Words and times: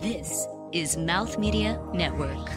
This 0.00 0.48
is 0.72 0.96
Mouth 0.96 1.36
Media 1.36 1.78
Network. 1.92 2.48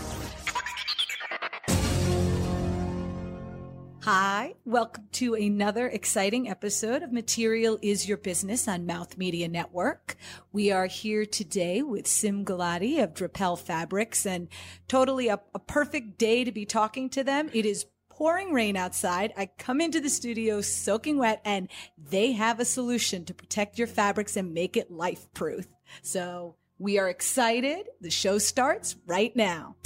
Hi, 4.00 4.53
welcome 4.64 5.09
to 5.12 5.33
another 5.33 5.90
exciting 5.90 6.50
episode 6.50 7.03
of 7.03 7.11
Material 7.11 7.77
is 7.82 8.07
Your 8.07 8.16
Business 8.16 8.70
on 8.70 8.86
Mouth 8.86 9.18
Media 9.18 9.50
Network. 9.50 10.16
We 10.54 10.71
are 10.71 10.86
here 10.86 11.25
today 11.25 11.82
with 11.82 12.07
Sim 12.07 12.46
Gulati 12.46 13.04
of 13.04 13.14
Dropel 13.14 13.60
Fabrics 13.60 14.25
and 14.25 14.48
totally 14.88 15.28
a, 15.28 15.41
a 15.54 15.60
perfect 15.60 16.18
day 16.18 16.46
to 16.46 16.52
be 16.54 16.66
talking 16.66 17.10
to 17.10 17.25
them. 17.25 17.50
It 17.52 17.66
is 17.66 17.86
pouring 18.07 18.54
rain 18.54 18.78
outside. 18.78 19.34
I 19.36 19.48
come 19.57 19.82
into 19.82 20.00
the 20.00 20.10
studio 20.10 20.62
soaking 20.62 21.18
wet 21.18 21.41
and 21.44 21.68
they 21.98 22.32
have 22.32 22.62
a 22.62 22.66
solution 22.66 23.25
to 23.25 23.34
protect 23.34 23.78
your 23.78 23.88
fabrics 23.88 24.38
and 24.38 24.54
make 24.54 24.78
it 24.78 24.89
life 24.89 25.28
proof. 25.34 25.68
So 26.04 26.55
we 26.84 27.00
are 27.00 27.07
excited. 27.07 27.87
The 28.01 28.10
show 28.10 28.37
starts 28.37 28.97
right 29.07 29.33
now. 29.37 29.78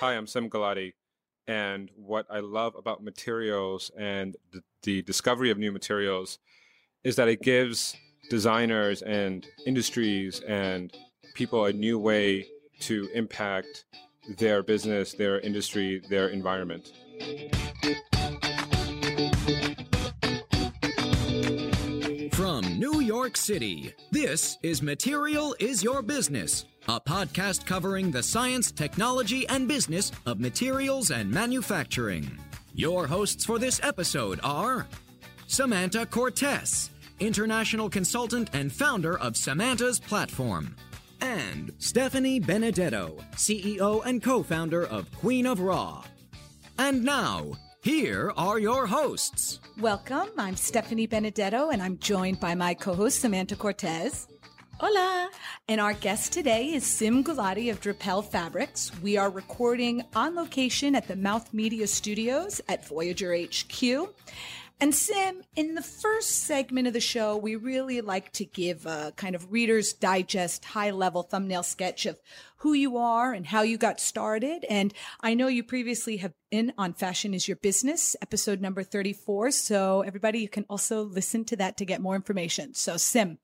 Hi, 0.00 0.12
I'm 0.12 0.28
Sim 0.28 0.48
Gulati. 0.48 0.92
And 1.48 1.90
what 1.96 2.26
I 2.30 2.38
love 2.38 2.76
about 2.76 3.02
materials 3.02 3.90
and 3.98 4.36
the, 4.52 4.62
the 4.84 5.02
discovery 5.02 5.50
of 5.50 5.58
new 5.58 5.72
materials 5.72 6.38
is 7.02 7.16
that 7.16 7.26
it 7.26 7.42
gives 7.42 7.96
designers 8.30 9.02
and 9.02 9.44
industries 9.66 10.40
and 10.46 10.96
people 11.34 11.64
a 11.64 11.72
new 11.72 11.98
way 11.98 12.46
to 12.82 13.08
impact 13.12 13.86
their 14.38 14.62
business, 14.62 15.14
their 15.14 15.40
industry, 15.40 16.00
their 16.08 16.28
environment. 16.28 16.92
New 22.84 23.00
York 23.00 23.34
City, 23.34 23.94
this 24.10 24.58
is 24.62 24.82
Material 24.82 25.56
is 25.58 25.82
Your 25.82 26.02
Business, 26.02 26.66
a 26.86 27.00
podcast 27.00 27.64
covering 27.64 28.10
the 28.10 28.22
science, 28.22 28.70
technology, 28.70 29.48
and 29.48 29.66
business 29.66 30.12
of 30.26 30.38
materials 30.38 31.10
and 31.10 31.30
manufacturing. 31.30 32.38
Your 32.74 33.06
hosts 33.06 33.42
for 33.42 33.58
this 33.58 33.80
episode 33.82 34.38
are 34.44 34.86
Samanta 35.48 36.04
Cortes, 36.04 36.90
international 37.20 37.88
consultant 37.88 38.50
and 38.52 38.70
founder 38.70 39.18
of 39.18 39.34
Samantha's 39.34 39.98
Platform, 39.98 40.76
and 41.22 41.72
Stephanie 41.78 42.38
Benedetto, 42.38 43.16
CEO 43.34 44.04
and 44.04 44.22
co 44.22 44.42
founder 44.42 44.84
of 44.88 45.10
Queen 45.12 45.46
of 45.46 45.58
Raw. 45.58 46.04
And 46.78 47.02
now, 47.02 47.52
here 47.84 48.32
are 48.38 48.58
your 48.58 48.86
hosts. 48.86 49.60
Welcome. 49.78 50.30
I'm 50.38 50.56
Stephanie 50.56 51.06
Benedetto 51.06 51.68
and 51.68 51.82
I'm 51.82 51.98
joined 51.98 52.40
by 52.40 52.54
my 52.54 52.72
co-host 52.72 53.22
Samanta 53.22 53.58
Cortes. 53.58 54.26
Hola. 54.80 55.28
And 55.68 55.82
our 55.82 55.92
guest 55.92 56.32
today 56.32 56.72
is 56.72 56.86
Sim 56.86 57.22
Gulati 57.22 57.70
of 57.70 57.82
Dropel 57.82 58.24
Fabrics. 58.24 58.90
We 59.02 59.18
are 59.18 59.28
recording 59.28 60.02
on 60.16 60.34
location 60.34 60.94
at 60.94 61.08
the 61.08 61.16
Mouth 61.16 61.52
Media 61.52 61.86
Studios 61.86 62.58
at 62.70 62.88
Voyager 62.88 63.36
HQ. 63.36 64.14
And 64.80 64.94
Sim, 64.94 65.42
in 65.54 65.74
the 65.74 65.82
first 65.82 66.44
segment 66.44 66.86
of 66.86 66.94
the 66.94 67.00
show, 67.00 67.36
we 67.36 67.54
really 67.54 68.00
like 68.00 68.32
to 68.32 68.46
give 68.46 68.86
a 68.86 69.12
kind 69.16 69.34
of 69.34 69.52
reader's 69.52 69.92
digest, 69.92 70.64
high 70.64 70.90
level 70.90 71.22
thumbnail 71.22 71.62
sketch 71.62 72.06
of 72.06 72.18
who 72.64 72.72
you 72.72 72.96
are 72.96 73.34
and 73.34 73.46
how 73.46 73.60
you 73.60 73.76
got 73.76 74.00
started. 74.00 74.64
And 74.70 74.94
I 75.20 75.34
know 75.34 75.48
you 75.48 75.62
previously 75.62 76.16
have 76.16 76.32
been 76.50 76.72
on 76.78 76.94
Fashion 76.94 77.34
is 77.34 77.46
Your 77.46 77.58
Business, 77.58 78.16
episode 78.22 78.62
number 78.62 78.82
34. 78.82 79.50
So 79.50 80.00
everybody, 80.00 80.38
you 80.38 80.48
can 80.48 80.64
also 80.70 81.02
listen 81.02 81.44
to 81.44 81.56
that 81.56 81.76
to 81.76 81.84
get 81.84 82.00
more 82.00 82.16
information. 82.16 82.72
So 82.72 82.96
Sim, 82.96 83.36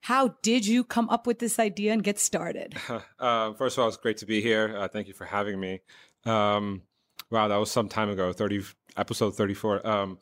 how 0.00 0.34
did 0.42 0.66
you 0.66 0.82
come 0.82 1.08
up 1.08 1.24
with 1.24 1.38
this 1.38 1.60
idea 1.60 1.92
and 1.92 2.02
get 2.02 2.18
started? 2.18 2.74
Uh, 3.20 3.52
first 3.54 3.78
of 3.78 3.82
all, 3.82 3.88
it's 3.88 3.96
great 3.96 4.16
to 4.16 4.26
be 4.26 4.40
here. 4.40 4.76
Uh, 4.76 4.88
thank 4.88 5.06
you 5.06 5.14
for 5.14 5.24
having 5.24 5.60
me. 5.60 5.80
Um, 6.24 6.82
wow, 7.30 7.46
that 7.46 7.56
was 7.56 7.70
some 7.70 7.88
time 7.88 8.10
ago, 8.10 8.32
30, 8.32 8.62
episode 8.96 9.36
34. 9.36 9.86
Um, 9.86 10.18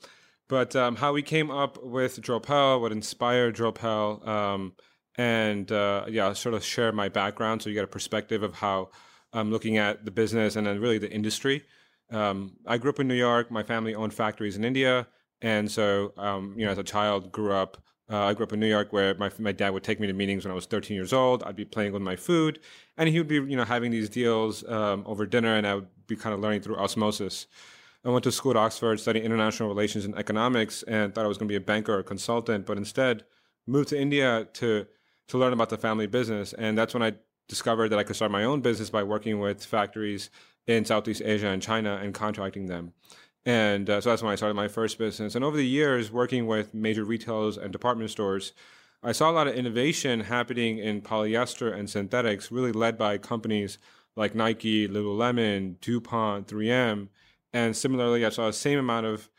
but 0.48 0.76
um, 0.76 0.96
how 0.96 1.14
we 1.14 1.22
came 1.22 1.50
up 1.50 1.82
with 1.82 2.20
Dropel, 2.20 2.82
what 2.82 2.92
inspired 2.92 3.56
Dropel, 3.56 4.26
um, 4.28 4.74
and 5.16 5.70
uh, 5.72 6.04
yeah, 6.08 6.26
I'll 6.26 6.34
sort 6.34 6.54
of 6.54 6.64
share 6.64 6.92
my 6.92 7.08
background 7.08 7.62
so 7.62 7.68
you 7.68 7.74
get 7.74 7.84
a 7.84 7.88
perspective 7.88 8.42
of 8.42 8.54
how 8.54 8.90
I'm 9.32 9.50
looking 9.50 9.76
at 9.78 10.04
the 10.04 10.10
business 10.10 10.56
and 10.56 10.66
then 10.66 10.80
really 10.80 10.98
the 10.98 11.10
industry. 11.10 11.64
Um, 12.10 12.56
I 12.66 12.78
grew 12.78 12.90
up 12.90 13.00
in 13.00 13.08
New 13.08 13.14
York. 13.14 13.50
My 13.50 13.62
family 13.62 13.94
owned 13.94 14.14
factories 14.14 14.56
in 14.56 14.64
India, 14.64 15.08
and 15.42 15.70
so 15.70 16.12
um, 16.16 16.54
you 16.56 16.64
know, 16.64 16.72
as 16.72 16.78
a 16.78 16.84
child, 16.84 17.32
grew 17.32 17.52
up. 17.52 17.78
Uh, 18.08 18.22
I 18.26 18.34
grew 18.34 18.44
up 18.44 18.52
in 18.52 18.60
New 18.60 18.68
York, 18.68 18.92
where 18.92 19.14
my 19.16 19.30
my 19.38 19.52
dad 19.52 19.70
would 19.70 19.82
take 19.82 19.98
me 19.98 20.06
to 20.06 20.12
meetings 20.12 20.44
when 20.44 20.52
I 20.52 20.54
was 20.54 20.66
13 20.66 20.94
years 20.94 21.12
old. 21.12 21.42
I'd 21.42 21.56
be 21.56 21.64
playing 21.64 21.92
with 21.92 22.02
my 22.02 22.14
food, 22.14 22.60
and 22.96 23.08
he 23.08 23.18
would 23.18 23.26
be 23.28 23.36
you 23.36 23.56
know 23.56 23.64
having 23.64 23.90
these 23.90 24.08
deals 24.08 24.66
um, 24.68 25.02
over 25.06 25.26
dinner, 25.26 25.56
and 25.56 25.66
I 25.66 25.74
would 25.76 25.88
be 26.06 26.14
kind 26.14 26.32
of 26.32 26.40
learning 26.40 26.60
through 26.60 26.76
osmosis. 26.76 27.46
I 28.04 28.10
went 28.10 28.22
to 28.22 28.30
school 28.30 28.52
at 28.52 28.56
Oxford, 28.56 29.00
studying 29.00 29.24
international 29.24 29.68
relations 29.68 30.04
and 30.04 30.16
economics, 30.16 30.84
and 30.84 31.12
thought 31.12 31.24
I 31.24 31.28
was 31.28 31.38
going 31.38 31.48
to 31.48 31.52
be 31.52 31.56
a 31.56 31.60
banker 31.60 31.94
or 31.94 31.98
a 31.98 32.04
consultant, 32.04 32.64
but 32.64 32.76
instead 32.76 33.24
moved 33.66 33.88
to 33.88 34.00
India 34.00 34.46
to 34.54 34.86
to 35.28 35.38
learn 35.38 35.52
about 35.52 35.70
the 35.70 35.78
family 35.78 36.06
business. 36.06 36.52
And 36.52 36.76
that's 36.76 36.94
when 36.94 37.02
I 37.02 37.14
discovered 37.48 37.90
that 37.90 37.98
I 37.98 38.04
could 38.04 38.16
start 38.16 38.30
my 38.30 38.44
own 38.44 38.60
business 38.60 38.90
by 38.90 39.02
working 39.02 39.38
with 39.38 39.64
factories 39.64 40.30
in 40.66 40.84
Southeast 40.84 41.22
Asia 41.24 41.48
and 41.48 41.62
China 41.62 41.98
and 42.02 42.12
contracting 42.12 42.66
them. 42.66 42.92
And 43.44 43.88
uh, 43.88 44.00
so 44.00 44.10
that's 44.10 44.22
when 44.22 44.32
I 44.32 44.36
started 44.36 44.54
my 44.54 44.66
first 44.66 44.98
business. 44.98 45.36
And 45.36 45.44
over 45.44 45.56
the 45.56 45.66
years, 45.66 46.10
working 46.10 46.46
with 46.46 46.74
major 46.74 47.04
retailers 47.04 47.56
and 47.56 47.72
department 47.72 48.10
stores, 48.10 48.52
I 49.02 49.12
saw 49.12 49.30
a 49.30 49.32
lot 49.32 49.46
of 49.46 49.54
innovation 49.54 50.20
happening 50.20 50.78
in 50.78 51.00
polyester 51.00 51.72
and 51.72 51.88
synthetics, 51.88 52.50
really 52.50 52.72
led 52.72 52.98
by 52.98 53.18
companies 53.18 53.78
like 54.16 54.34
Nike, 54.34 54.88
Lululemon, 54.88 55.78
DuPont, 55.80 56.48
3M. 56.48 57.08
And 57.52 57.76
similarly, 57.76 58.26
I 58.26 58.30
saw 58.30 58.46
the 58.46 58.52
same 58.52 58.80
amount 58.80 59.06
of 59.06 59.30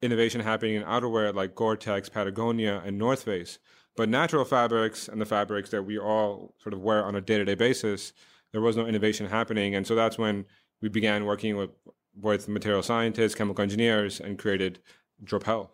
innovation 0.00 0.40
happening 0.40 0.74
in 0.74 0.82
outerwear 0.82 1.32
like 1.32 1.54
Gore-Tex, 1.54 2.08
Patagonia, 2.08 2.82
and 2.84 2.98
North 2.98 3.22
Face. 3.22 3.60
But 3.96 4.08
natural 4.08 4.44
fabrics 4.44 5.08
and 5.08 5.20
the 5.20 5.26
fabrics 5.26 5.70
that 5.70 5.82
we 5.82 5.98
all 5.98 6.54
sort 6.62 6.72
of 6.72 6.80
wear 6.80 7.04
on 7.04 7.14
a 7.14 7.20
day-to-day 7.20 7.56
basis, 7.56 8.12
there 8.52 8.60
was 8.60 8.76
no 8.76 8.86
innovation 8.86 9.26
happening. 9.26 9.74
And 9.74 9.86
so 9.86 9.94
that's 9.94 10.16
when 10.16 10.46
we 10.80 10.88
began 10.88 11.26
working 11.26 11.56
with, 11.56 11.70
with 12.18 12.48
material 12.48 12.82
scientists, 12.82 13.34
chemical 13.34 13.62
engineers, 13.62 14.18
and 14.18 14.38
created 14.38 14.78
Dropel. 15.22 15.68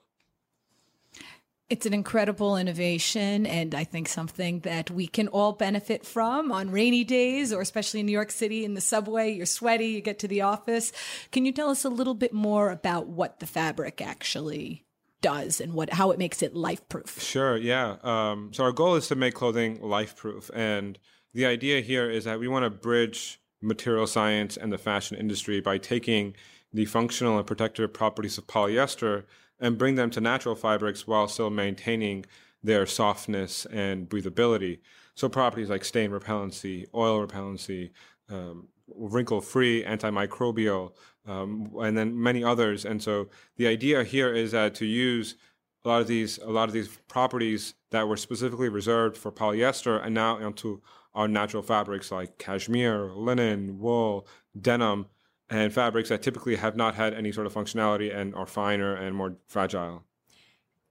It's 1.70 1.84
an 1.84 1.92
incredible 1.92 2.56
innovation, 2.56 3.44
and 3.44 3.74
I 3.74 3.84
think 3.84 4.08
something 4.08 4.60
that 4.60 4.90
we 4.90 5.06
can 5.06 5.28
all 5.28 5.52
benefit 5.52 6.06
from 6.06 6.50
on 6.50 6.70
rainy 6.70 7.04
days, 7.04 7.52
or 7.52 7.60
especially 7.60 8.00
in 8.00 8.06
New 8.06 8.12
York 8.12 8.30
City 8.30 8.64
in 8.64 8.72
the 8.72 8.80
subway. 8.80 9.32
You're 9.32 9.44
sweaty, 9.44 9.88
you 9.88 10.00
get 10.00 10.18
to 10.20 10.28
the 10.28 10.40
office. 10.40 10.92
Can 11.30 11.44
you 11.44 11.52
tell 11.52 11.68
us 11.68 11.84
a 11.84 11.90
little 11.90 12.14
bit 12.14 12.32
more 12.32 12.70
about 12.70 13.06
what 13.06 13.40
the 13.40 13.46
fabric 13.46 14.00
actually 14.00 14.86
does 15.20 15.60
and 15.60 15.72
what 15.72 15.92
how 15.92 16.10
it 16.10 16.18
makes 16.18 16.42
it 16.42 16.54
life 16.54 16.86
proof? 16.88 17.20
Sure, 17.20 17.56
yeah. 17.56 17.96
Um, 18.02 18.50
so 18.52 18.64
our 18.64 18.72
goal 18.72 18.94
is 18.94 19.08
to 19.08 19.14
make 19.14 19.34
clothing 19.34 19.80
life 19.80 20.16
proof, 20.16 20.50
and 20.54 20.98
the 21.34 21.46
idea 21.46 21.80
here 21.80 22.10
is 22.10 22.24
that 22.24 22.40
we 22.40 22.48
want 22.48 22.64
to 22.64 22.70
bridge 22.70 23.40
material 23.60 24.06
science 24.06 24.56
and 24.56 24.72
the 24.72 24.78
fashion 24.78 25.16
industry 25.16 25.60
by 25.60 25.78
taking 25.78 26.34
the 26.72 26.84
functional 26.84 27.38
and 27.38 27.46
protective 27.46 27.92
properties 27.92 28.38
of 28.38 28.46
polyester 28.46 29.24
and 29.58 29.78
bring 29.78 29.96
them 29.96 30.10
to 30.10 30.20
natural 30.20 30.54
fabrics 30.54 31.06
while 31.06 31.26
still 31.26 31.50
maintaining 31.50 32.24
their 32.62 32.86
softness 32.86 33.66
and 33.66 34.08
breathability. 34.08 34.78
So 35.14 35.28
properties 35.28 35.68
like 35.68 35.84
stain 35.84 36.10
repellency, 36.10 36.86
oil 36.94 37.26
repellency, 37.26 37.90
um, 38.28 38.68
wrinkle 38.94 39.40
free, 39.40 39.82
antimicrobial, 39.84 40.92
um, 41.28 41.70
and 41.80 41.96
then 41.96 42.20
many 42.20 42.42
others. 42.42 42.84
And 42.84 43.02
so 43.02 43.28
the 43.56 43.66
idea 43.66 44.02
here 44.02 44.34
is 44.34 44.52
that 44.52 44.74
to 44.76 44.86
use 44.86 45.36
a 45.84 45.88
lot 45.88 46.00
of 46.00 46.08
these 46.08 46.38
a 46.38 46.50
lot 46.50 46.68
of 46.68 46.72
these 46.72 46.88
properties 47.08 47.74
that 47.90 48.08
were 48.08 48.16
specifically 48.16 48.68
reserved 48.68 49.16
for 49.16 49.30
polyester 49.30 50.04
and 50.04 50.14
now 50.14 50.36
onto 50.44 50.80
our 51.14 51.28
natural 51.28 51.62
fabrics 51.62 52.10
like 52.10 52.38
cashmere, 52.38 53.12
linen, 53.12 53.78
wool, 53.78 54.26
denim, 54.60 55.06
and 55.50 55.72
fabrics 55.72 56.08
that 56.08 56.22
typically 56.22 56.56
have 56.56 56.76
not 56.76 56.94
had 56.94 57.14
any 57.14 57.32
sort 57.32 57.46
of 57.46 57.54
functionality 57.54 58.14
and 58.14 58.34
are 58.34 58.46
finer 58.46 58.94
and 58.94 59.16
more 59.16 59.36
fragile. 59.46 60.04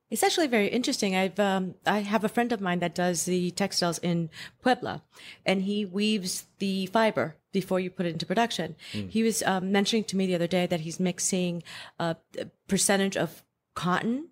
It's 0.09 0.24
actually 0.24 0.48
very 0.48 0.68
interesting. 0.68 1.15
I've 1.15 1.39
um, 1.39 1.75
I 1.86 2.00
have 2.00 2.24
a 2.24 2.30
friend 2.30 2.51
of 2.54 2.62
mine 2.62 2.80
that 2.80 2.95
does 2.95 3.25
the 3.25 3.51
textiles 3.51 3.98
in 4.00 4.30
Puebla, 4.62 5.04
and 5.45 5.63
he 5.63 5.83
weaves 5.83 6.45
the 6.59 6.86
fiber 6.88 7.36
before 7.51 7.80
you 7.80 7.89
put 7.89 8.06
it 8.06 8.13
into 8.13 8.25
production. 8.25 8.75
Mm. 8.94 9.09
He 9.09 9.24
was 9.24 9.44
um, 9.44 9.71
mentioning 9.71 10.06
to 10.06 10.15
me 10.15 10.25
the 10.25 10.36
other 10.36 10.48
day 10.48 10.65
that 10.65 10.81
he's 10.81 11.00
mixing 11.00 11.63
a 12.00 12.15
percentage 12.68 13.18
of 13.18 13.44
cotton 13.74 14.30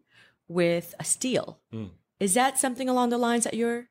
with 0.48 0.96
a 0.98 1.04
steel. 1.04 1.60
Mm. 1.74 1.90
Is 2.20 2.34
that 2.36 2.58
something 2.58 2.88
along 2.88 3.10
the 3.10 3.18
lines 3.18 3.44
that 3.44 3.56
you're 3.56 3.90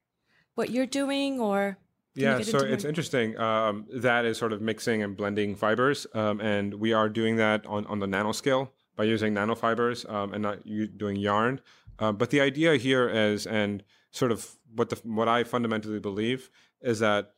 what 0.55 0.71
you're 0.71 0.87
doing, 0.87 1.39
or 1.39 1.77
yeah, 2.15 2.41
so 2.41 2.59
it's 2.59 2.85
interesting. 2.85 3.37
Um, 3.39 3.87
that 3.93 4.25
is 4.25 4.39
sort 4.39 4.55
of 4.55 4.63
mixing 4.63 5.03
and 5.03 5.17
blending 5.17 5.55
fibers, 5.55 6.07
um, 6.15 6.41
and 6.41 6.75
we 6.75 6.95
are 6.95 7.11
doing 7.11 7.37
that 7.37 7.67
on, 7.67 7.85
on 7.87 7.99
the 7.99 8.07
nanoscale 8.07 8.71
by 8.97 9.05
using 9.05 9.35
nanofibers 9.35 10.09
um, 10.11 10.33
and 10.33 10.43
not 10.43 10.65
doing 10.97 11.17
yarn. 11.17 11.61
Uh, 11.99 12.13
but 12.13 12.31
the 12.31 12.41
idea 12.41 12.77
here 12.77 13.09
is, 13.09 13.47
and 13.47 13.85
sort 14.11 14.33
of 14.33 14.57
what 14.75 14.91
the 14.91 14.97
what 15.05 15.29
I 15.29 15.45
fundamentally 15.45 16.01
believe 16.01 16.51
is 16.81 16.99
that 16.99 17.33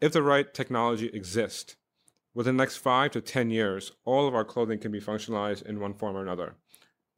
if 0.00 0.12
the 0.12 0.22
right 0.22 0.52
technology 0.52 1.06
exists, 1.06 1.76
within 2.34 2.56
the 2.56 2.62
next 2.62 2.76
five 2.76 3.10
to 3.12 3.20
ten 3.20 3.50
years, 3.50 3.92
all 4.04 4.26
of 4.26 4.34
our 4.34 4.44
clothing 4.44 4.78
can 4.78 4.92
be 4.92 5.00
functionalized 5.00 5.62
in 5.62 5.80
one 5.80 5.94
form 5.94 6.16
or 6.16 6.22
another, 6.22 6.54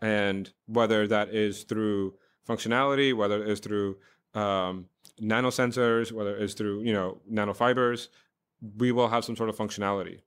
and 0.00 0.52
whether 0.67 1.06
that 1.06 1.31
is 1.35 1.64
through 1.64 2.14
functionality, 2.49 3.14
whether 3.14 3.43
it 3.43 3.49
is 3.49 3.61
through 3.61 3.96
um, 4.35 4.87
nanosensors, 5.20 6.12
whether 6.12 6.37
it's 6.37 6.55
through 6.55 6.82
you 6.82 6.93
know 6.93 7.20
nanofibers, 7.31 8.08
we 8.76 8.93
will 8.93 9.08
have 9.08 9.25
some 9.25 9.37
sort 9.37 9.49
of 9.49 9.56
functionality. 9.56 10.20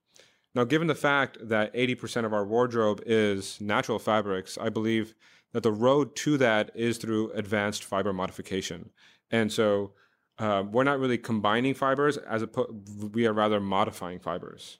Now, 0.57 0.63
given 0.63 0.87
the 0.87 0.95
fact 0.95 1.37
that 1.49 1.71
80% 1.75 2.25
of 2.25 2.33
our 2.33 2.43
wardrobe 2.43 3.03
is 3.05 3.61
natural 3.61 3.99
fabrics, 3.99 4.57
I 4.57 4.69
believe 4.69 5.13
that 5.53 5.61
the 5.61 5.71
road 5.71 6.15
to 6.15 6.35
that 6.39 6.71
is 6.73 6.97
through 6.97 7.29
advanced 7.33 7.83
fiber 7.83 8.11
modification. 8.11 8.89
And 9.29 9.53
so 9.53 9.91
um, 10.39 10.71
we're 10.71 10.83
not 10.83 10.97
really 10.99 11.19
combining 11.19 11.75
fibers 11.75 12.17
as 12.17 12.41
a 12.41 12.49
we 13.13 13.27
are 13.27 13.33
rather 13.33 13.59
modifying 13.59 14.17
fibers. 14.17 14.79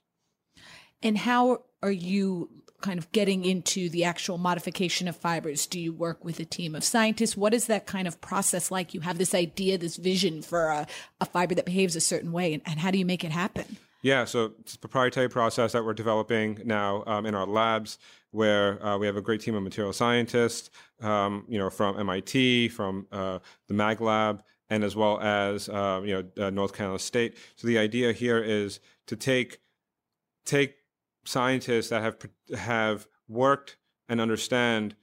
And 1.04 1.16
how 1.16 1.66
are 1.84 1.92
you 1.92 2.50
kind 2.82 2.98
of 2.98 3.12
getting 3.12 3.46
into 3.46 3.88
the 3.88 4.04
actual 4.04 4.40
modification 4.40 5.08
of 5.08 5.16
fibers? 5.16 5.68
Do 5.68 5.80
you 5.80 5.94
work 5.94 6.26
with 6.26 6.40
a 6.40 6.46
team 6.46 6.74
of 6.74 6.84
scientists? 6.84 7.38
What 7.38 7.54
is 7.54 7.68
that 7.68 7.86
kind 7.86 8.08
of 8.08 8.20
process 8.20 8.72
like? 8.72 8.96
You 8.96 9.02
have 9.02 9.20
this 9.20 9.36
idea, 9.36 9.78
this 9.78 9.98
vision 9.98 10.42
for 10.42 10.70
a, 10.70 10.88
a 11.22 11.26
fiber 11.26 11.54
that 11.54 11.66
behaves 11.66 11.96
a 11.96 12.02
certain 12.02 12.32
way, 12.32 12.56
and, 12.56 12.64
and, 12.66 12.80
how 12.80 12.90
do 12.90 12.98
you 12.98 13.06
make 13.06 13.24
it 13.24 13.32
happen? 13.32 13.78
Yeah, 14.08 14.24
so 14.24 14.54
it's 14.62 14.76
a 14.76 14.80
proprietary 14.80 15.28
process 15.28 15.74
that 15.74 15.84
we're 15.84 15.94
developing 15.94 16.62
now 16.64 17.04
um, 17.08 17.26
in 17.26 17.36
our 17.36 17.46
labs, 17.46 18.00
where 18.32 18.82
uh, 18.82 18.98
we 18.98 19.06
have 19.06 19.18
a 19.18 19.22
great 19.22 19.42
team 19.42 19.54
of 19.54 19.64
material 19.64 19.92
scientists, 19.92 20.70
um, 21.02 21.44
you 21.50 21.60
know, 21.60 21.70
from 21.70 22.00
MIT, 22.00 22.70
from 22.70 23.06
uh, 23.12 23.40
the 23.68 23.74
Mag 23.74 24.00
Lab, 24.00 24.44
and 24.70 24.86
as 24.86 24.96
well 24.96 25.20
as 25.20 25.68
uh, 25.68 26.02
you 26.06 26.14
know 26.14 26.48
uh, 26.48 26.50
North 26.50 26.72
Carolina 26.72 27.00
State. 27.00 27.36
So 27.58 27.68
the 27.68 27.78
idea 27.78 28.14
here 28.14 28.42
is 28.42 28.80
to 29.08 29.18
take 29.18 29.60
take 30.46 30.76
scientists 31.26 31.90
that 31.90 32.02
have 32.02 32.16
have 32.58 33.08
worked 33.28 33.76
and 34.08 34.22
understand 34.22 34.96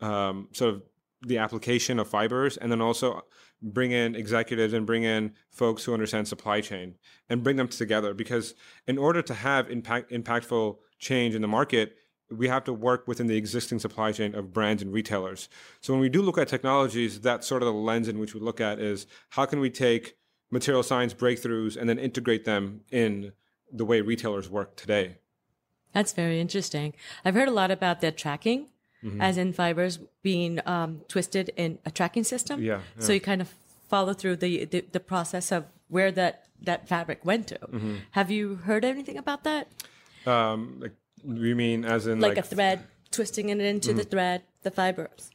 um, 0.00 0.48
sort 0.52 0.72
of 0.72 0.82
the 1.26 1.36
application 1.36 1.98
of 1.98 2.08
fibers, 2.08 2.56
and 2.56 2.72
then 2.72 2.80
also 2.80 3.22
bring 3.62 3.92
in 3.92 4.14
executives 4.14 4.72
and 4.72 4.86
bring 4.86 5.02
in 5.02 5.32
folks 5.50 5.84
who 5.84 5.92
understand 5.92 6.28
supply 6.28 6.60
chain 6.60 6.94
and 7.28 7.42
bring 7.42 7.56
them 7.56 7.68
together. 7.68 8.14
Because 8.14 8.54
in 8.86 8.98
order 8.98 9.22
to 9.22 9.34
have 9.34 9.70
impact 9.70 10.10
impactful 10.10 10.76
change 10.98 11.34
in 11.34 11.42
the 11.42 11.48
market, 11.48 11.96
we 12.30 12.48
have 12.48 12.64
to 12.64 12.72
work 12.72 13.06
within 13.06 13.26
the 13.26 13.36
existing 13.36 13.78
supply 13.78 14.12
chain 14.12 14.34
of 14.34 14.52
brands 14.52 14.82
and 14.82 14.92
retailers. 14.92 15.48
So 15.80 15.92
when 15.92 16.00
we 16.00 16.08
do 16.08 16.22
look 16.22 16.38
at 16.38 16.48
technologies, 16.48 17.20
that's 17.20 17.46
sort 17.46 17.62
of 17.62 17.66
the 17.66 17.72
lens 17.72 18.08
in 18.08 18.18
which 18.18 18.34
we 18.34 18.40
look 18.40 18.60
at 18.60 18.78
is 18.78 19.06
how 19.30 19.46
can 19.46 19.60
we 19.60 19.70
take 19.70 20.16
material 20.50 20.82
science 20.82 21.14
breakthroughs 21.14 21.76
and 21.76 21.88
then 21.88 21.98
integrate 21.98 22.44
them 22.44 22.80
in 22.90 23.32
the 23.72 23.84
way 23.84 24.00
retailers 24.00 24.48
work 24.48 24.76
today. 24.76 25.16
That's 25.92 26.12
very 26.12 26.40
interesting. 26.40 26.94
I've 27.24 27.34
heard 27.34 27.48
a 27.48 27.52
lot 27.52 27.70
about 27.70 28.00
the 28.00 28.12
tracking, 28.12 28.68
mm-hmm. 29.04 29.20
as 29.20 29.38
in 29.38 29.52
fibers 29.52 29.98
being 30.22 30.60
um, 30.66 31.02
twisted 31.08 31.50
in 31.56 31.78
a 31.84 31.90
tracking 31.90 32.24
system. 32.24 32.62
Yeah, 32.62 32.80
yeah, 32.96 33.02
So 33.02 33.12
you 33.12 33.20
kind 33.20 33.40
of 33.40 33.54
follow 33.88 34.12
through 34.12 34.36
the, 34.36 34.64
the, 34.64 34.84
the 34.92 35.00
process 35.00 35.52
of 35.52 35.64
where 35.88 36.10
that, 36.12 36.46
that 36.62 36.88
fabric 36.88 37.24
went 37.24 37.48
to. 37.48 37.58
Mm-hmm. 37.58 37.94
Have 38.12 38.30
you 38.30 38.56
heard 38.56 38.84
anything 38.84 39.16
about 39.16 39.44
that? 39.44 39.68
Um, 40.26 40.80
like, 40.80 40.94
you 41.24 41.54
mean 41.54 41.84
as 41.84 42.06
in 42.06 42.20
like, 42.20 42.36
like 42.36 42.38
a 42.38 42.48
thread, 42.48 42.84
twisting 43.10 43.48
it 43.48 43.60
into 43.60 43.88
mm-hmm. 43.88 43.98
the 43.98 44.04
thread, 44.04 44.42
the 44.62 44.70
fibers, 44.70 45.30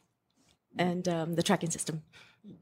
and 0.78 1.08
um, 1.08 1.36
the 1.36 1.44
tracking 1.44 1.70
system? 1.70 2.04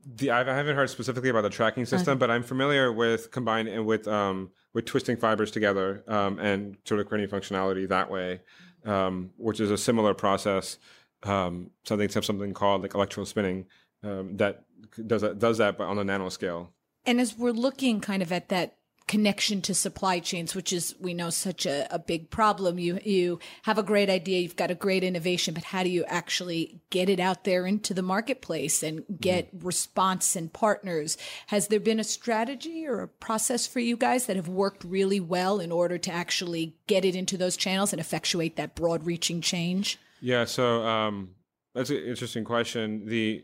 The, 0.05 0.31
I 0.31 0.43
haven't 0.43 0.75
heard 0.75 0.89
specifically 0.89 1.29
about 1.29 1.43
the 1.43 1.49
tracking 1.49 1.85
system, 1.85 2.13
okay. 2.13 2.19
but 2.19 2.31
I'm 2.31 2.43
familiar 2.43 2.91
with 2.91 3.31
combining 3.31 3.85
with 3.85 4.07
um, 4.07 4.51
with 4.73 4.85
twisting 4.85 5.15
fibers 5.15 5.51
together 5.51 6.03
um, 6.07 6.37
and 6.39 6.77
sort 6.85 6.99
of 6.99 7.07
creating 7.07 7.29
functionality 7.29 7.87
that 7.87 8.11
way, 8.11 8.41
um, 8.85 9.31
which 9.37 9.59
is 9.59 9.71
a 9.71 9.77
similar 9.77 10.13
process. 10.13 10.77
Um, 11.23 11.71
something 11.83 12.09
something 12.09 12.53
called 12.53 12.81
like 12.81 12.95
electrical 12.95 13.25
spinning 13.25 13.65
um, 14.03 14.37
that 14.37 14.63
does 15.05 15.21
that 15.21 15.39
does 15.39 15.57
that, 15.57 15.77
but 15.77 15.85
on 15.85 15.99
a 15.99 16.03
nanoscale. 16.03 16.69
And 17.05 17.19
as 17.19 17.37
we're 17.37 17.51
looking 17.51 18.01
kind 18.01 18.21
of 18.21 18.31
at 18.31 18.49
that 18.49 18.77
connection 19.09 19.59
to 19.59 19.73
supply 19.73 20.19
chains, 20.19 20.53
which 20.53 20.71
is 20.71 20.93
we 20.99 21.15
know 21.15 21.31
such 21.31 21.65
a, 21.65 21.91
a, 21.91 21.97
big 21.97 22.29
problem. 22.29 22.77
You 22.77 22.99
you 23.03 23.39
have 23.63 23.79
a 23.79 23.83
great 23.83 24.07
idea, 24.07 24.39
you've 24.39 24.55
got 24.55 24.69
a 24.69 24.75
great 24.75 25.03
innovation, 25.03 25.55
but 25.55 25.63
how 25.63 25.81
do 25.81 25.89
you 25.89 26.05
actually 26.05 26.79
get 26.91 27.09
it 27.09 27.19
out 27.19 27.43
there 27.43 27.65
into 27.65 27.95
the 27.95 28.03
marketplace 28.03 28.83
and 28.83 29.03
get 29.19 29.47
mm. 29.47 29.65
response 29.65 30.35
and 30.35 30.53
partners? 30.53 31.17
Has 31.47 31.69
there 31.69 31.79
been 31.79 31.99
a 31.99 32.03
strategy 32.03 32.85
or 32.85 33.01
a 33.01 33.07
process 33.07 33.65
for 33.65 33.79
you 33.79 33.97
guys 33.97 34.27
that 34.27 34.35
have 34.35 34.47
worked 34.47 34.83
really 34.83 35.19
well 35.19 35.59
in 35.59 35.71
order 35.71 35.97
to 35.97 36.11
actually 36.11 36.75
get 36.85 37.03
it 37.03 37.15
into 37.15 37.35
those 37.35 37.57
channels 37.57 37.91
and 37.91 37.99
effectuate 37.99 38.57
that 38.57 38.75
broad 38.75 39.07
reaching 39.07 39.41
change? 39.41 39.97
Yeah, 40.21 40.45
so 40.45 40.85
um, 40.85 41.31
that's 41.73 41.89
an 41.89 41.97
interesting 41.97 42.43
question. 42.43 43.07
The 43.07 43.43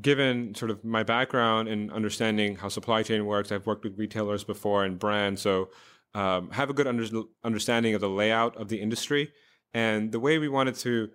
given 0.00 0.54
sort 0.54 0.70
of 0.70 0.84
my 0.84 1.02
background 1.02 1.68
in 1.68 1.90
understanding 1.90 2.56
how 2.56 2.68
supply 2.68 3.02
chain 3.02 3.26
works, 3.26 3.52
I've 3.52 3.66
worked 3.66 3.84
with 3.84 3.98
retailers 3.98 4.44
before 4.44 4.84
and 4.84 4.98
brands, 4.98 5.42
so 5.42 5.70
um, 6.14 6.50
have 6.50 6.70
a 6.70 6.72
good 6.72 6.86
under- 6.86 7.22
understanding 7.42 7.94
of 7.94 8.00
the 8.00 8.08
layout 8.08 8.56
of 8.56 8.68
the 8.68 8.80
industry. 8.80 9.32
And 9.72 10.12
the 10.12 10.20
way 10.20 10.38
we 10.38 10.48
wanted 10.48 10.76
to 10.76 11.10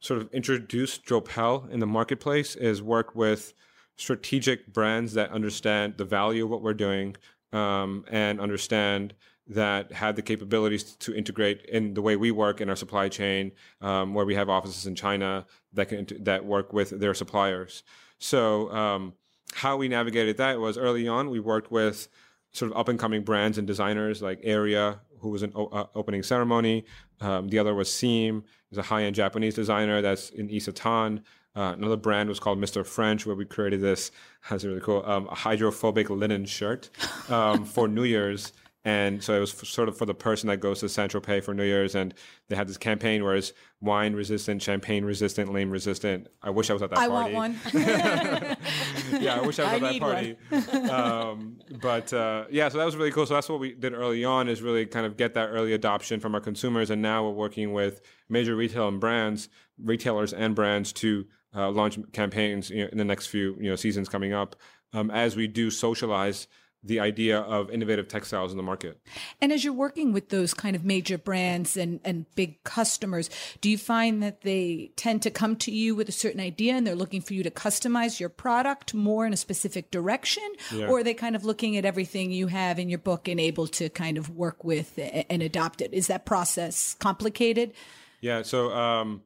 sort 0.00 0.20
of 0.20 0.32
introduce 0.32 0.98
Dropel 0.98 1.70
in 1.70 1.80
the 1.80 1.86
marketplace 1.86 2.54
is 2.54 2.82
work 2.82 3.14
with 3.14 3.54
strategic 3.96 4.72
brands 4.72 5.14
that 5.14 5.30
understand 5.30 5.94
the 5.96 6.04
value 6.04 6.44
of 6.44 6.50
what 6.50 6.62
we're 6.62 6.74
doing 6.74 7.16
um, 7.52 8.04
and 8.10 8.40
understand 8.40 9.14
that 9.48 9.92
have 9.92 10.16
the 10.16 10.22
capabilities 10.22 10.82
to 10.96 11.14
integrate 11.14 11.64
in 11.66 11.94
the 11.94 12.02
way 12.02 12.16
we 12.16 12.30
work 12.30 12.60
in 12.60 12.68
our 12.68 12.76
supply 12.76 13.08
chain, 13.08 13.52
um, 13.80 14.12
where 14.12 14.26
we 14.26 14.34
have 14.34 14.48
offices 14.48 14.86
in 14.86 14.94
China 14.94 15.46
that 15.72 15.88
can 15.88 16.06
that 16.24 16.44
work 16.44 16.72
with 16.72 16.90
their 16.90 17.14
suppliers. 17.14 17.84
So 18.18 18.70
um, 18.72 19.14
how 19.52 19.76
we 19.76 19.88
navigated 19.88 20.36
that 20.38 20.58
was 20.58 20.78
early 20.78 21.06
on 21.08 21.30
we 21.30 21.40
worked 21.40 21.70
with 21.70 22.08
sort 22.52 22.70
of 22.70 22.76
up 22.76 22.88
and 22.88 22.98
coming 22.98 23.22
brands 23.22 23.58
and 23.58 23.66
designers 23.66 24.22
like 24.22 24.40
Area, 24.42 25.00
who 25.20 25.28
was 25.28 25.42
an 25.42 25.52
uh, 25.54 25.84
opening 25.94 26.22
ceremony. 26.22 26.84
Um, 27.20 27.48
the 27.48 27.58
other 27.58 27.74
was 27.74 27.92
Seam, 27.92 28.44
is 28.70 28.78
a 28.78 28.82
high 28.82 29.04
end 29.04 29.14
Japanese 29.14 29.54
designer 29.54 30.00
that's 30.00 30.30
in 30.30 30.48
Isetan. 30.48 31.22
Uh, 31.54 31.72
another 31.72 31.96
brand 31.96 32.28
was 32.28 32.38
called 32.38 32.58
Mr. 32.58 32.84
French, 32.84 33.24
where 33.24 33.34
we 33.34 33.46
created 33.46 33.80
this. 33.80 34.10
That's 34.50 34.62
really 34.62 34.80
cool. 34.80 35.02
Um, 35.06 35.26
a 35.28 35.34
hydrophobic 35.34 36.10
linen 36.10 36.44
shirt 36.44 36.90
um, 37.30 37.64
for 37.64 37.88
New 37.88 38.04
Year's 38.04 38.52
and 38.86 39.20
so 39.20 39.34
it 39.34 39.40
was 39.40 39.50
sort 39.50 39.88
of 39.88 39.98
for 39.98 40.06
the 40.06 40.14
person 40.14 40.46
that 40.46 40.58
goes 40.58 40.78
to 40.78 40.88
Saint 40.88 41.10
Tropez 41.10 41.42
for 41.42 41.52
New 41.52 41.64
Year's, 41.64 41.96
and 41.96 42.14
they 42.48 42.54
had 42.54 42.68
this 42.68 42.76
campaign 42.76 43.24
where 43.24 43.34
it's 43.34 43.52
wine 43.80 44.14
resistant, 44.14 44.62
champagne 44.62 45.04
resistant, 45.04 45.52
lame 45.52 45.70
resistant. 45.70 46.28
I 46.40 46.50
wish 46.50 46.70
I 46.70 46.72
was 46.72 46.82
at 46.82 46.90
that 46.90 46.98
I 47.00 47.08
party. 47.08 47.32
I 47.32 47.36
want 47.36 47.56
one. 47.64 47.82
yeah, 49.20 49.34
I 49.34 49.40
wish 49.44 49.58
I 49.58 49.64
was 49.64 49.72
I 49.72 49.74
at 49.74 49.80
that 49.80 49.98
party. 49.98 50.36
Um, 50.86 51.58
but 51.80 52.12
uh, 52.12 52.44
yeah, 52.48 52.68
so 52.68 52.78
that 52.78 52.84
was 52.84 52.94
really 52.94 53.10
cool. 53.10 53.26
So 53.26 53.34
that's 53.34 53.48
what 53.48 53.58
we 53.58 53.72
did 53.74 53.92
early 53.92 54.24
on 54.24 54.48
is 54.48 54.62
really 54.62 54.86
kind 54.86 55.04
of 55.04 55.16
get 55.16 55.34
that 55.34 55.48
early 55.48 55.72
adoption 55.72 56.20
from 56.20 56.36
our 56.36 56.40
consumers, 56.40 56.88
and 56.88 57.02
now 57.02 57.24
we're 57.24 57.32
working 57.32 57.72
with 57.72 58.00
major 58.28 58.54
retail 58.54 58.86
and 58.86 59.00
brands, 59.00 59.48
retailers 59.82 60.32
and 60.32 60.54
brands 60.54 60.92
to 60.94 61.26
uh, 61.56 61.70
launch 61.70 61.98
campaigns 62.12 62.70
you 62.70 62.84
know, 62.84 62.88
in 62.92 62.98
the 62.98 63.04
next 63.04 63.26
few 63.26 63.56
you 63.58 63.68
know 63.68 63.76
seasons 63.76 64.08
coming 64.08 64.32
up 64.32 64.54
um, 64.92 65.10
as 65.10 65.34
we 65.34 65.48
do 65.48 65.70
socialize 65.70 66.46
the 66.82 67.00
idea 67.00 67.38
of 67.38 67.70
innovative 67.70 68.06
textiles 68.06 68.52
in 68.52 68.56
the 68.56 68.62
market. 68.62 69.00
And 69.40 69.52
as 69.52 69.64
you're 69.64 69.72
working 69.72 70.12
with 70.12 70.28
those 70.28 70.54
kind 70.54 70.76
of 70.76 70.84
major 70.84 71.18
brands 71.18 71.76
and, 71.76 72.00
and 72.04 72.26
big 72.34 72.62
customers, 72.64 73.28
do 73.60 73.68
you 73.68 73.76
find 73.76 74.22
that 74.22 74.42
they 74.42 74.92
tend 74.96 75.22
to 75.22 75.30
come 75.30 75.56
to 75.56 75.72
you 75.72 75.94
with 75.94 76.08
a 76.08 76.12
certain 76.12 76.40
idea 76.40 76.74
and 76.74 76.86
they're 76.86 76.94
looking 76.94 77.20
for 77.20 77.34
you 77.34 77.42
to 77.42 77.50
customize 77.50 78.20
your 78.20 78.28
product 78.28 78.94
more 78.94 79.26
in 79.26 79.32
a 79.32 79.36
specific 79.36 79.90
direction? 79.90 80.44
Yeah. 80.72 80.86
Or 80.86 80.98
are 80.98 81.02
they 81.02 81.14
kind 81.14 81.34
of 81.34 81.44
looking 81.44 81.76
at 81.76 81.84
everything 81.84 82.30
you 82.30 82.46
have 82.46 82.78
in 82.78 82.88
your 82.88 83.00
book 83.00 83.26
and 83.26 83.40
able 83.40 83.66
to 83.68 83.88
kind 83.88 84.16
of 84.16 84.30
work 84.30 84.62
with 84.62 84.98
and 84.98 85.42
adopt 85.42 85.80
it? 85.80 85.92
Is 85.92 86.06
that 86.06 86.24
process 86.24 86.94
complicated? 86.94 87.72
Yeah. 88.20 88.42
So, 88.42 88.72
um, 88.72 89.22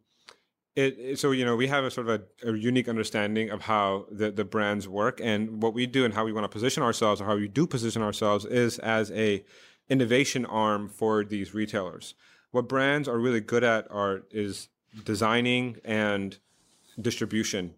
it, 0.80 1.18
so 1.18 1.30
you 1.30 1.44
know 1.44 1.56
we 1.56 1.66
have 1.66 1.84
a 1.84 1.90
sort 1.90 2.08
of 2.08 2.22
a, 2.42 2.50
a, 2.50 2.56
unique 2.56 2.88
understanding 2.88 3.50
of 3.50 3.62
how 3.62 4.06
the, 4.10 4.30
the 4.30 4.44
brands 4.44 4.88
work 4.88 5.20
and 5.22 5.62
what 5.62 5.74
we 5.74 5.86
do 5.86 6.04
and 6.04 6.14
how 6.14 6.24
we 6.24 6.32
want 6.32 6.44
to 6.44 6.48
position 6.48 6.82
ourselves 6.82 7.20
or 7.20 7.24
how 7.24 7.36
we 7.36 7.48
do 7.48 7.66
position 7.66 8.02
ourselves 8.02 8.44
is 8.44 8.78
as 8.78 9.10
a 9.12 9.44
innovation 9.88 10.46
arm 10.46 10.88
for 10.88 11.24
these 11.24 11.54
retailers. 11.54 12.14
What 12.52 12.68
brands 12.68 13.08
are 13.08 13.18
really 13.18 13.40
good 13.40 13.64
at 13.64 13.90
are 13.90 14.22
is 14.30 14.68
designing 15.04 15.76
and 15.84 16.38
distribution. 17.00 17.74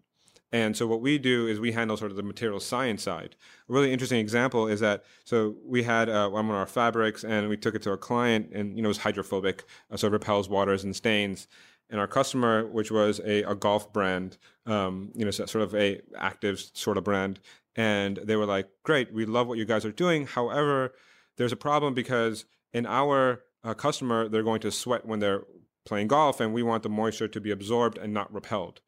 And 0.51 0.77
so 0.77 0.85
what 0.85 1.01
we 1.01 1.17
do 1.17 1.47
is 1.47 1.59
we 1.59 1.71
handle 1.71 1.97
sort 1.97 2.11
of 2.11 2.17
the 2.17 2.21
material 2.21 2.59
science 2.59 3.01
side. 3.01 3.35
A 3.67 3.73
really 3.73 3.91
interesting 3.91 4.19
example 4.19 4.67
is 4.67 4.79
that 4.81 5.03
so 5.25 5.55
we 5.65 5.81
had 5.81 6.09
uh, 6.09 6.29
one 6.29 6.45
of 6.45 6.51
our 6.51 6.67
fabrics 6.67 7.23
and 7.23 7.49
we 7.49 7.57
took 7.57 7.73
it 7.73 7.81
to 7.81 7.91
a 7.91 7.97
client 7.97 8.51
and 8.53 8.75
you 8.77 8.83
know 8.83 8.87
it 8.87 8.95
was 8.95 8.99
hydrophobic, 8.99 9.63
uh, 9.89 9.97
so 9.97 10.07
it 10.07 10.11
repels 10.11 10.47
waters 10.47 10.83
and 10.83 10.95
stains 10.95 11.47
and 11.89 11.99
our 11.99 12.07
customer, 12.07 12.65
which 12.65 12.91
was 12.91 13.19
a, 13.19 13.43
a 13.43 13.55
golf 13.55 13.93
brand, 13.93 14.37
um, 14.65 15.11
you 15.15 15.25
know, 15.25 15.31
sort 15.31 15.55
of 15.55 15.75
a 15.75 16.01
active 16.17 16.59
sort 16.73 16.97
of 16.97 17.03
brand, 17.03 17.39
and 17.75 18.17
they 18.17 18.35
were 18.35 18.45
like, 18.45 18.69
"Great, 18.83 19.13
we 19.13 19.25
love 19.25 19.47
what 19.47 19.57
you 19.57 19.65
guys 19.65 19.85
are 19.85 19.91
doing. 19.91 20.25
However, 20.25 20.93
there's 21.37 21.51
a 21.51 21.57
problem 21.57 21.93
because 21.93 22.45
in 22.73 22.85
our 22.85 23.43
uh, 23.63 23.73
customer, 23.73 24.27
they're 24.27 24.43
going 24.43 24.61
to 24.61 24.71
sweat 24.71 25.05
when 25.05 25.19
they're 25.19 25.43
playing 25.85 26.07
golf, 26.07 26.39
and 26.39 26.53
we 26.53 26.63
want 26.63 26.83
the 26.83 26.89
moisture 26.89 27.27
to 27.27 27.41
be 27.41 27.51
absorbed 27.51 27.97
and 27.97 28.13
not 28.13 28.33
repelled. 28.33 28.81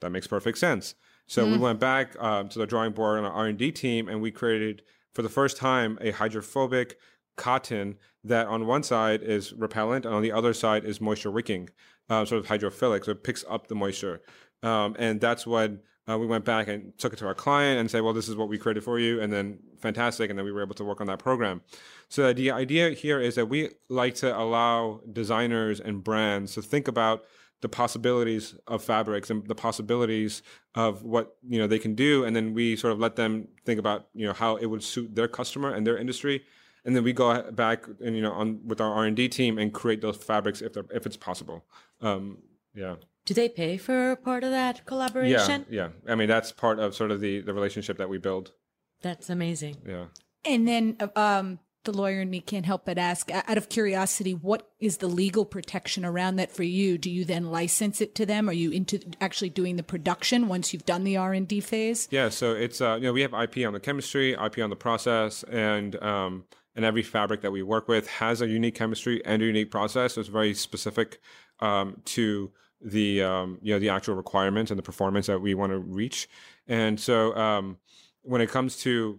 That 0.00 0.10
makes 0.10 0.26
perfect 0.26 0.58
sense. 0.58 0.94
So 1.26 1.46
mm. 1.46 1.52
we 1.52 1.58
went 1.58 1.80
back 1.80 2.16
uh, 2.18 2.44
to 2.44 2.58
the 2.58 2.66
drawing 2.66 2.92
board 2.92 3.18
on 3.18 3.24
our 3.24 3.32
R 3.32 3.46
and 3.46 3.58
D 3.58 3.72
team, 3.72 4.08
and 4.08 4.20
we 4.20 4.30
created 4.30 4.82
for 5.12 5.22
the 5.22 5.28
first 5.28 5.56
time 5.56 5.98
a 6.00 6.10
hydrophobic 6.10 6.98
cotton 7.36 7.96
that 8.24 8.46
on 8.46 8.66
one 8.66 8.82
side 8.82 9.22
is 9.22 9.52
repellent 9.52 10.04
and 10.04 10.14
on 10.14 10.22
the 10.22 10.32
other 10.32 10.52
side 10.52 10.84
is 10.84 11.00
moisture 11.00 11.30
wicking, 11.30 11.70
uh, 12.08 12.24
sort 12.24 12.44
of 12.44 12.46
hydrophilic, 12.46 13.04
so 13.04 13.12
it 13.12 13.24
picks 13.24 13.44
up 13.48 13.68
the 13.68 13.74
moisture. 13.74 14.22
Um, 14.62 14.96
and 14.98 15.20
that's 15.20 15.46
when 15.46 15.80
uh, 16.08 16.18
we 16.18 16.26
went 16.26 16.44
back 16.44 16.68
and 16.68 16.96
took 16.98 17.12
it 17.12 17.18
to 17.20 17.26
our 17.26 17.34
client 17.34 17.80
and 17.80 17.90
said, 17.90 18.02
well, 18.02 18.12
this 18.12 18.28
is 18.28 18.36
what 18.36 18.48
we 18.48 18.58
created 18.58 18.82
for 18.82 18.98
you. 18.98 19.20
And 19.20 19.32
then 19.32 19.58
fantastic. 19.78 20.30
And 20.30 20.38
then 20.38 20.44
we 20.44 20.52
were 20.52 20.62
able 20.62 20.74
to 20.76 20.84
work 20.84 21.00
on 21.00 21.06
that 21.06 21.18
program. 21.18 21.62
So 22.08 22.32
the 22.32 22.50
idea 22.50 22.90
here 22.90 23.20
is 23.20 23.36
that 23.36 23.46
we 23.46 23.70
like 23.88 24.14
to 24.16 24.36
allow 24.36 25.00
designers 25.12 25.80
and 25.80 26.02
brands 26.02 26.54
to 26.54 26.62
think 26.62 26.88
about 26.88 27.24
the 27.62 27.68
possibilities 27.68 28.56
of 28.66 28.82
fabrics 28.82 29.30
and 29.30 29.46
the 29.46 29.54
possibilities 29.54 30.42
of 30.74 31.04
what 31.04 31.36
you 31.48 31.58
know 31.58 31.68
they 31.68 31.78
can 31.78 31.94
do 31.94 32.24
and 32.24 32.34
then 32.34 32.54
we 32.54 32.74
sort 32.74 32.92
of 32.92 32.98
let 32.98 33.14
them 33.14 33.46
think 33.64 33.78
about 33.78 34.08
you 34.14 34.26
know 34.26 34.32
how 34.32 34.56
it 34.56 34.66
would 34.66 34.82
suit 34.82 35.14
their 35.14 35.28
customer 35.28 35.72
and 35.72 35.86
their 35.86 35.96
industry 35.96 36.42
and 36.84 36.96
then 36.96 37.04
we 37.04 37.12
go 37.12 37.50
back 37.52 37.86
and 38.04 38.16
you 38.16 38.22
know 38.22 38.32
on 38.32 38.60
with 38.66 38.80
our 38.80 38.92
r&d 38.92 39.28
team 39.28 39.58
and 39.58 39.72
create 39.72 40.00
those 40.00 40.16
fabrics 40.16 40.60
if 40.60 40.76
if 40.92 41.06
it's 41.06 41.16
possible 41.16 41.64
um, 42.02 42.38
yeah. 42.74 42.96
Do 43.24 43.34
they 43.34 43.48
pay 43.48 43.76
for 43.76 44.16
part 44.16 44.42
of 44.44 44.50
that 44.50 44.84
collaboration? 44.84 45.66
Yeah 45.70 45.88
yeah. 46.06 46.12
I 46.12 46.16
mean 46.16 46.28
that's 46.28 46.52
part 46.52 46.78
of 46.78 46.94
sort 46.94 47.10
of 47.10 47.20
the 47.20 47.40
the 47.40 47.54
relationship 47.54 47.98
that 47.98 48.08
we 48.08 48.18
build. 48.18 48.52
That's 49.00 49.30
amazing. 49.30 49.76
Yeah. 49.86 50.06
And 50.44 50.66
then 50.66 50.96
um 51.14 51.60
the 51.84 51.92
lawyer 51.92 52.20
in 52.20 52.30
me 52.30 52.40
can't 52.40 52.66
help 52.66 52.84
but 52.84 52.96
ask 52.96 53.28
out 53.32 53.58
of 53.58 53.68
curiosity 53.68 54.32
what 54.32 54.70
is 54.78 54.98
the 54.98 55.08
legal 55.08 55.44
protection 55.44 56.04
around 56.04 56.36
that 56.36 56.50
for 56.50 56.62
you? 56.64 56.98
Do 56.98 57.10
you 57.10 57.24
then 57.24 57.50
license 57.50 58.00
it 58.00 58.14
to 58.16 58.26
them? 58.26 58.48
Are 58.48 58.52
you 58.52 58.70
into 58.70 59.00
actually 59.20 59.50
doing 59.50 59.76
the 59.76 59.82
production 59.82 60.48
once 60.48 60.72
you've 60.72 60.86
done 60.86 61.04
the 61.04 61.16
r&d 61.16 61.60
phase? 61.60 62.08
Yeah 62.10 62.28
so 62.28 62.52
it's 62.52 62.80
uh, 62.80 62.96
you 62.96 63.06
know 63.06 63.12
we 63.12 63.22
have 63.22 63.34
ip 63.34 63.56
on 63.64 63.72
the 63.72 63.80
chemistry 63.80 64.32
ip 64.32 64.58
on 64.58 64.70
the 64.70 64.76
process 64.76 65.44
and 65.44 66.00
um, 66.02 66.44
and 66.74 66.84
every 66.84 67.02
fabric 67.02 67.42
that 67.42 67.52
we 67.52 67.62
work 67.62 67.88
with 67.88 68.08
has 68.08 68.40
a 68.40 68.48
unique 68.48 68.74
chemistry 68.74 69.24
and 69.24 69.42
a 69.42 69.44
unique 69.44 69.70
process. 69.70 70.14
So 70.14 70.20
it's 70.20 70.30
very 70.30 70.54
specific 70.54 71.20
um, 71.62 72.00
to 72.04 72.50
the 72.80 73.22
um, 73.22 73.58
you 73.62 73.72
know 73.72 73.78
the 73.78 73.88
actual 73.88 74.14
requirements 74.14 74.70
and 74.70 74.78
the 74.78 74.82
performance 74.82 75.26
that 75.26 75.40
we 75.40 75.54
want 75.54 75.70
to 75.72 75.78
reach 75.78 76.28
and 76.66 76.98
so 76.98 77.34
um, 77.36 77.78
when 78.22 78.40
it 78.40 78.50
comes 78.50 78.76
to 78.76 79.18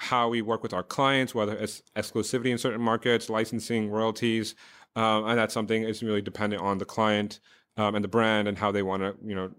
how 0.00 0.30
we 0.30 0.40
work 0.40 0.62
with 0.62 0.72
our 0.72 0.82
clients, 0.82 1.34
whether 1.34 1.54
it's 1.54 1.82
exclusivity 1.94 2.46
in 2.46 2.56
certain 2.56 2.80
markets, 2.80 3.28
licensing, 3.28 3.90
royalties, 3.90 4.54
um, 4.96 5.26
and 5.26 5.38
that's 5.38 5.52
something 5.52 5.82
is 5.82 6.02
really 6.02 6.22
dependent 6.22 6.62
on 6.62 6.78
the 6.78 6.86
client 6.86 7.38
um, 7.76 7.94
and 7.94 8.02
the 8.02 8.08
brand 8.08 8.48
and 8.48 8.56
how 8.56 8.72
they 8.72 8.82
want 8.82 9.02
to, 9.02 9.14
you 9.22 9.34
know, 9.34 9.50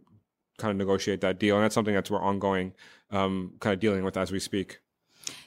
kind 0.58 0.72
of 0.72 0.78
negotiate 0.78 1.22
that 1.22 1.40
deal. 1.40 1.56
And 1.56 1.64
that's 1.64 1.76
something 1.76 1.94
that's 1.94 2.10
we're 2.10 2.20
ongoing, 2.20 2.74
um, 3.12 3.54
kind 3.60 3.74
of 3.74 3.80
dealing 3.80 4.04
with 4.04 4.18
as 4.18 4.32
we 4.32 4.40
speak. 4.40 4.80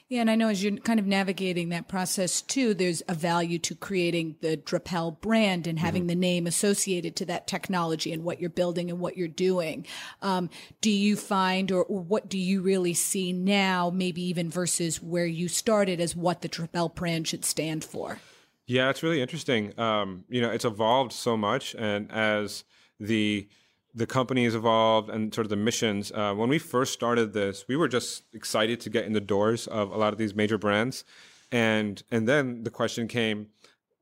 Yeah, 0.07 0.21
and 0.21 0.29
I 0.29 0.35
know 0.35 0.49
as 0.49 0.63
you're 0.63 0.77
kind 0.77 0.99
of 0.99 1.07
navigating 1.07 1.69
that 1.69 1.87
process 1.87 2.43
too, 2.43 2.75
there's 2.75 3.01
a 3.07 3.15
value 3.15 3.57
to 3.59 3.73
creating 3.73 4.35
the 4.39 4.55
Dropel 4.55 5.19
brand 5.19 5.65
and 5.65 5.79
having 5.79 6.03
mm-hmm. 6.03 6.09
the 6.09 6.15
name 6.15 6.45
associated 6.45 7.15
to 7.15 7.25
that 7.25 7.47
technology 7.47 8.13
and 8.13 8.23
what 8.23 8.39
you're 8.39 8.51
building 8.51 8.91
and 8.91 8.99
what 8.99 9.17
you're 9.17 9.27
doing. 9.27 9.87
Um, 10.21 10.51
do 10.79 10.91
you 10.91 11.15
find, 11.15 11.71
or, 11.71 11.83
or, 11.83 12.01
what 12.01 12.29
do 12.29 12.37
you 12.37 12.61
really 12.61 12.93
see 12.93 13.33
now, 13.33 13.89
maybe 13.89 14.21
even 14.21 14.47
versus 14.47 15.01
where 15.01 15.25
you 15.25 15.47
started, 15.47 15.99
as 15.99 16.15
what 16.15 16.41
the 16.41 16.49
Dropel 16.49 16.93
brand 16.93 17.27
should 17.27 17.43
stand 17.43 17.83
for? 17.83 18.19
Yeah, 18.67 18.91
it's 18.91 19.01
really 19.01 19.23
interesting. 19.23 19.77
Um, 19.79 20.25
you 20.29 20.39
know, 20.39 20.51
it's 20.51 20.65
evolved 20.65 21.13
so 21.13 21.35
much, 21.35 21.73
and 21.73 22.11
as 22.11 22.63
the 22.99 23.47
the 23.95 24.05
company 24.05 24.43
has 24.43 24.53
evolved 24.53 25.09
and 25.09 25.33
sort 25.33 25.45
of 25.45 25.49
the 25.49 25.55
missions. 25.55 26.11
Uh, 26.11 26.33
when 26.33 26.49
we 26.49 26.59
first 26.59 26.91
started 26.91 27.33
this, 27.33 27.65
we 27.67 27.77
were 27.77 27.87
just 27.87 28.23
excited 28.33 28.81
to 28.81 28.89
get 28.89 29.05
in 29.05 29.13
the 29.13 29.21
doors 29.21 29.67
of 29.67 29.91
a 29.91 29.97
lot 29.97 30.11
of 30.11 30.19
these 30.19 30.35
major 30.35 30.57
brands, 30.57 31.05
and 31.51 32.03
and 32.11 32.27
then 32.27 32.63
the 32.63 32.69
question 32.69 33.07
came, 33.07 33.47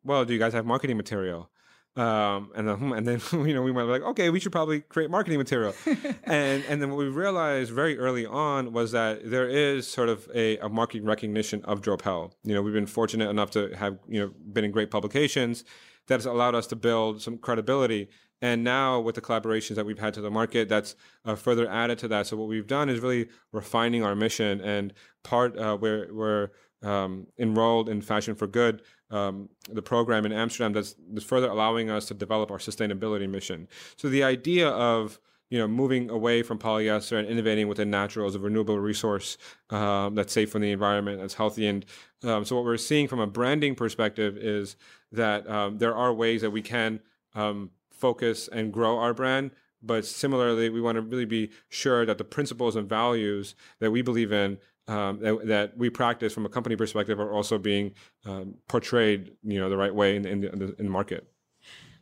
well, 0.03 0.25
do 0.25 0.33
you 0.33 0.39
guys 0.39 0.53
have 0.53 0.65
marketing 0.65 0.97
material? 0.97 1.49
Um, 1.95 2.49
and 2.55 2.67
then 2.67 2.93
and 2.93 3.07
then 3.07 3.21
you 3.47 3.53
know 3.53 3.61
we 3.61 3.71
went 3.71 3.87
like, 3.87 4.01
okay, 4.01 4.31
we 4.31 4.39
should 4.39 4.51
probably 4.51 4.81
create 4.81 5.11
marketing 5.11 5.37
material, 5.37 5.75
and 6.23 6.63
and 6.67 6.81
then 6.81 6.89
what 6.89 6.97
we 6.97 7.07
realized 7.07 7.71
very 7.71 7.97
early 7.99 8.25
on 8.25 8.73
was 8.73 8.91
that 8.93 9.29
there 9.29 9.47
is 9.47 9.87
sort 9.87 10.09
of 10.09 10.27
a, 10.33 10.57
a 10.57 10.69
marketing 10.69 11.05
recognition 11.05 11.63
of 11.65 11.81
Dropel. 11.81 12.31
You 12.43 12.55
know, 12.55 12.63
we've 12.63 12.73
been 12.73 12.87
fortunate 12.87 13.29
enough 13.29 13.51
to 13.51 13.75
have 13.77 13.99
you 14.07 14.19
know 14.19 14.31
been 14.51 14.65
in 14.65 14.71
great 14.71 14.89
publications 14.89 15.63
that 16.07 16.15
has 16.15 16.25
allowed 16.25 16.55
us 16.55 16.67
to 16.67 16.75
build 16.75 17.21
some 17.21 17.37
credibility 17.37 18.09
and 18.43 18.61
now 18.61 18.99
with 18.99 19.15
the 19.15 19.21
collaborations 19.21 19.75
that 19.75 19.85
we've 19.85 19.97
had 19.97 20.13
to 20.15 20.21
the 20.21 20.29
market, 20.29 20.67
that's 20.67 20.97
uh, 21.23 21.33
further 21.33 21.65
added 21.69 21.97
to 21.99 22.09
that. 22.09 22.27
So 22.27 22.35
what 22.35 22.49
we've 22.49 22.67
done 22.67 22.89
is 22.89 22.99
really 22.99 23.29
refining 23.53 24.03
our 24.03 24.15
mission 24.15 24.59
and 24.59 24.93
part 25.23 25.57
uh, 25.57 25.77
where 25.77 26.09
we're 26.11 26.49
um, 26.81 27.27
enrolled 27.39 27.87
in 27.87 28.01
Fashion 28.01 28.35
for 28.35 28.45
Good, 28.45 28.81
um, 29.11 29.47
the 29.71 29.81
program 29.81 30.25
in 30.25 30.33
Amsterdam 30.33 30.73
that's, 30.73 30.93
that's 31.13 31.25
further 31.25 31.47
allowing 31.47 31.89
us 31.89 32.05
to 32.07 32.13
develop 32.13 32.51
our 32.51 32.57
sustainability 32.57 33.29
mission. 33.29 33.69
So 33.95 34.09
the 34.09 34.23
idea 34.23 34.67
of 34.67 35.21
you 35.49 35.59
know, 35.59 35.67
moving 35.67 36.09
away 36.09 36.41
from 36.41 36.59
polyester 36.59 37.17
and 37.17 37.27
innovating 37.27 37.69
within 37.69 37.89
natural 37.89 38.27
as 38.27 38.35
a 38.35 38.39
renewable 38.39 38.77
resource 38.77 39.37
um, 39.69 40.15
that's 40.15 40.33
safe 40.33 40.51
for 40.51 40.59
the 40.59 40.71
environment, 40.71 41.21
that's 41.21 41.35
healthy. 41.35 41.67
And 41.67 41.85
um, 42.23 42.43
so, 42.43 42.55
what 42.55 42.65
we're 42.65 42.75
seeing 42.75 43.07
from 43.07 43.19
a 43.19 43.27
branding 43.27 43.75
perspective 43.75 44.35
is 44.35 44.75
that 45.11 45.47
um, 45.47 45.77
there 45.77 45.95
are 45.95 46.11
ways 46.11 46.41
that 46.41 46.49
we 46.49 46.63
can 46.63 47.01
um, 47.35 47.69
focus 48.03 48.49
and 48.51 48.73
grow 48.73 48.99
our 48.99 49.13
brand. 49.13 49.51
But 49.81 50.05
similarly, 50.05 50.69
we 50.69 50.81
want 50.81 50.97
to 50.97 51.01
really 51.01 51.29
be 51.39 51.51
sure 51.69 52.05
that 52.05 52.17
the 52.17 52.23
principles 52.25 52.75
and 52.75 52.87
values 52.87 53.55
that 53.79 53.91
we 53.91 54.01
believe 54.01 54.31
in, 54.33 54.57
um, 54.89 55.19
that, 55.19 55.47
that, 55.47 55.77
we 55.77 55.89
practice 55.89 56.33
from 56.33 56.45
a 56.45 56.49
company 56.49 56.75
perspective, 56.75 57.17
are 57.19 57.31
also 57.31 57.57
being 57.57 57.93
um, 58.25 58.55
portrayed, 58.67 59.31
you 59.43 59.59
know, 59.59 59.69
the 59.69 59.77
right 59.77 59.95
way 59.95 60.17
in, 60.17 60.25
in, 60.25 60.41
the, 60.41 60.75
in 60.79 60.85
the 60.85 60.95
market. 60.99 61.32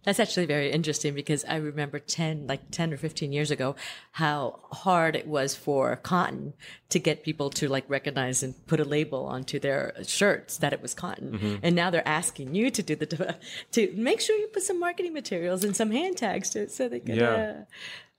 That's 0.04 0.20
actually 0.20 0.48
very 0.48 0.72
interesting 0.72 1.14
because 1.14 1.46
I 1.46 1.58
remember 1.58 2.00
10, 2.00 2.48
like 2.48 2.72
10 2.72 2.94
or 2.94 2.98
15 2.98 3.32
years 3.32 3.52
ago, 3.52 3.76
how 4.14 4.60
hard 4.72 5.16
it 5.16 5.28
was 5.28 5.56
for 5.56 5.96
cotton 5.98 6.54
to 6.90 7.00
get 7.00 7.24
people 7.24 7.50
to 7.52 7.68
like 7.68 7.86
recognize 7.88 8.42
and 8.42 8.56
put 8.66 8.80
a 8.80 8.84
label 8.84 9.26
onto 9.26 9.60
their 9.60 9.94
shirts 10.04 10.58
that 10.58 10.74
it 10.74 10.82
was 10.82 10.94
cotton. 10.94 11.34
Mm-hmm. 11.34 11.56
And 11.62 11.76
now 11.76 11.92
they're 11.92 12.08
asking 12.08 12.56
you 12.56 12.72
to 12.72 12.82
do 12.82 12.96
the, 12.96 13.38
to 13.74 13.94
make 13.96 14.22
sure 14.22 14.36
you 14.38 14.48
put 14.48 14.64
some 14.64 14.80
marketing 14.80 15.14
materials 15.14 15.64
and 15.64 15.76
some 15.76 15.92
hand 15.92 16.18
tags 16.18 16.50
to 16.52 16.64
it 16.64 16.72
so 16.72 16.90
they 16.90 17.00
can, 17.00 17.16
yeah. 17.16 17.34
Uh, 17.34 17.64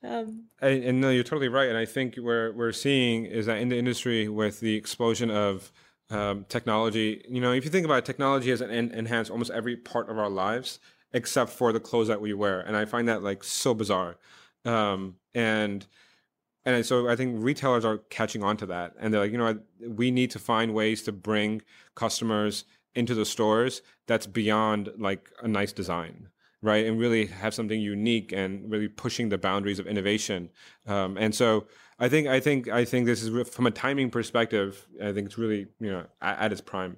um, 0.05 0.45
and, 0.61 0.85
and, 0.85 1.01
no, 1.01 1.11
you're 1.11 1.23
totally 1.23 1.49
right. 1.49 1.69
And 1.69 1.79
I 1.79 1.85
think 1.85 2.17
where 2.17 2.53
we're 2.53 2.73
seeing 2.73 3.25
is 3.25 3.47
that 3.47 3.59
in 3.59 3.69
the 3.69 3.79
industry 3.79 4.29
with 4.29 4.59
the 4.59 4.75
explosion 4.75 5.31
of 5.31 5.71
um, 6.11 6.45
technology, 6.49 7.25
you 7.29 7.41
know, 7.41 7.53
if 7.53 7.65
you 7.65 7.71
think 7.71 7.85
about 7.85 7.99
it, 7.99 8.05
technology 8.05 8.51
has 8.51 8.61
enhanced 8.61 9.31
almost 9.31 9.51
every 9.53 9.77
part 9.77 10.11
of 10.11 10.19
our 10.19 10.29
lives 10.29 10.81
except 11.13 11.51
for 11.51 11.73
the 11.73 11.81
clothes 11.81 12.09
that 12.09 12.21
we 12.21 12.33
wear. 12.35 12.61
And 12.61 12.77
I 12.77 12.85
find 12.85 13.09
that 13.09 13.23
like 13.23 13.45
so 13.45 13.75
bizarre. 13.75 14.17
Um, 14.65 15.17
and 15.35 15.87
and 16.65 16.87
so 16.87 17.09
I 17.09 17.17
think 17.17 17.43
retailers 17.43 17.85
are 17.85 17.99
catching 17.99 18.45
on 18.45 18.57
to 18.59 18.67
that, 18.67 18.95
and 19.01 19.13
they're 19.13 19.21
like, 19.21 19.33
you 19.33 19.39
know, 19.39 19.59
we 19.81 20.11
need 20.11 20.31
to 20.31 20.39
find 20.39 20.75
ways 20.75 21.03
to 21.03 21.13
bring 21.13 21.63
customers 21.97 22.65
into 22.95 23.15
the 23.15 23.25
stores 23.25 23.83
that's 24.07 24.27
beyond 24.27 24.91
like 24.99 25.31
a 25.43 25.49
nice 25.49 25.73
design, 25.73 26.29
right? 26.61 26.87
And 26.87 27.01
really 27.01 27.27
have 27.27 27.55
something 27.55 27.81
unique 27.81 28.31
and 28.33 28.71
really 28.71 28.89
pushing 28.89 29.29
the 29.29 29.39
boundaries 29.39 29.79
of 29.79 29.87
innovation. 29.87 30.51
Um, 30.87 31.17
and 31.17 31.35
so 31.35 31.67
I 31.99 32.09
think 32.09 32.29
I 32.29 32.39
think 32.39 32.69
I 32.69 32.85
think 32.85 33.07
this 33.07 33.23
is 33.23 33.49
from 33.49 33.67
a 33.67 33.71
timing 33.71 34.11
perspective. 34.11 34.87
I 35.03 35.13
think 35.13 35.27
it's 35.27 35.39
really 35.39 35.67
you 35.81 35.91
know 35.91 36.07
at, 36.21 36.39
at 36.39 36.53
its 36.53 36.61
prime. 36.61 36.97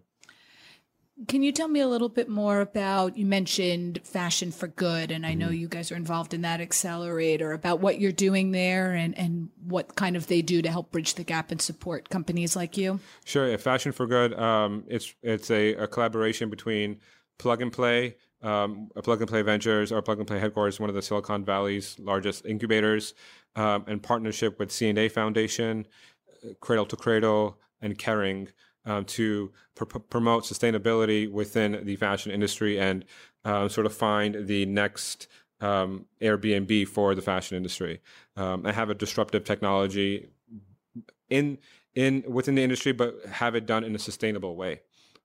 Can 1.28 1.44
you 1.44 1.52
tell 1.52 1.68
me 1.68 1.78
a 1.78 1.86
little 1.86 2.08
bit 2.08 2.28
more 2.28 2.60
about 2.60 3.16
you 3.16 3.24
mentioned 3.24 4.00
Fashion 4.02 4.50
for 4.50 4.66
Good 4.66 5.12
and 5.12 5.24
I 5.24 5.34
know 5.34 5.46
mm-hmm. 5.46 5.54
you 5.54 5.68
guys 5.68 5.92
are 5.92 5.96
involved 5.96 6.34
in 6.34 6.42
that 6.42 6.60
accelerator 6.60 7.52
about 7.52 7.78
what 7.78 8.00
you're 8.00 8.10
doing 8.10 8.50
there 8.50 8.92
and 8.92 9.16
and 9.16 9.50
what 9.64 9.94
kind 9.94 10.16
of 10.16 10.26
they 10.26 10.42
do 10.42 10.60
to 10.60 10.70
help 10.70 10.90
bridge 10.90 11.14
the 11.14 11.22
gap 11.22 11.52
and 11.52 11.62
support 11.62 12.08
companies 12.08 12.56
like 12.56 12.76
you? 12.76 12.98
Sure, 13.24 13.48
yeah, 13.48 13.56
Fashion 13.58 13.92
for 13.92 14.08
Good 14.08 14.34
um, 14.34 14.84
it's 14.88 15.14
it's 15.22 15.50
a, 15.52 15.74
a, 15.74 15.86
collaboration 15.86 16.50
between 16.50 16.98
Plug 17.38 17.62
and 17.62 17.72
Play 17.72 18.16
um, 18.44 18.90
Plug 19.02 19.20
and 19.20 19.28
Play 19.28 19.42
Ventures 19.42 19.90
or 19.90 20.02
Plug 20.02 20.18
and 20.18 20.26
Play 20.26 20.38
headquarters, 20.38 20.78
one 20.78 20.90
of 20.90 20.94
the 20.94 21.02
Silicon 21.02 21.44
Valley's 21.44 21.98
largest 21.98 22.44
incubators, 22.44 23.14
um, 23.56 23.84
in 23.88 24.00
partnership 24.00 24.58
with 24.58 24.70
C&A 24.70 25.08
Foundation, 25.08 25.86
Cradle 26.60 26.84
to 26.86 26.96
Cradle, 26.96 27.58
and 27.80 27.98
Kering 27.98 28.48
um, 28.86 29.04
to 29.04 29.52
pr- 29.74 29.84
promote 29.84 30.44
sustainability 30.44 31.30
within 31.30 31.84
the 31.84 31.96
fashion 31.96 32.32
industry 32.32 32.78
and 32.78 33.04
uh, 33.44 33.68
sort 33.68 33.86
of 33.86 33.94
find 33.94 34.46
the 34.46 34.66
next 34.66 35.28
um, 35.60 36.06
Airbnb 36.20 36.88
for 36.88 37.14
the 37.14 37.22
fashion 37.22 37.56
industry. 37.56 38.00
Um, 38.36 38.66
I 38.66 38.72
have 38.72 38.90
a 38.90 38.94
disruptive 38.94 39.44
technology 39.44 40.28
in 41.30 41.58
in 41.94 42.24
within 42.26 42.54
the 42.54 42.62
industry, 42.62 42.92
but 42.92 43.24
have 43.26 43.54
it 43.54 43.66
done 43.66 43.84
in 43.84 43.94
a 43.94 43.98
sustainable 43.98 44.56
way. 44.56 44.80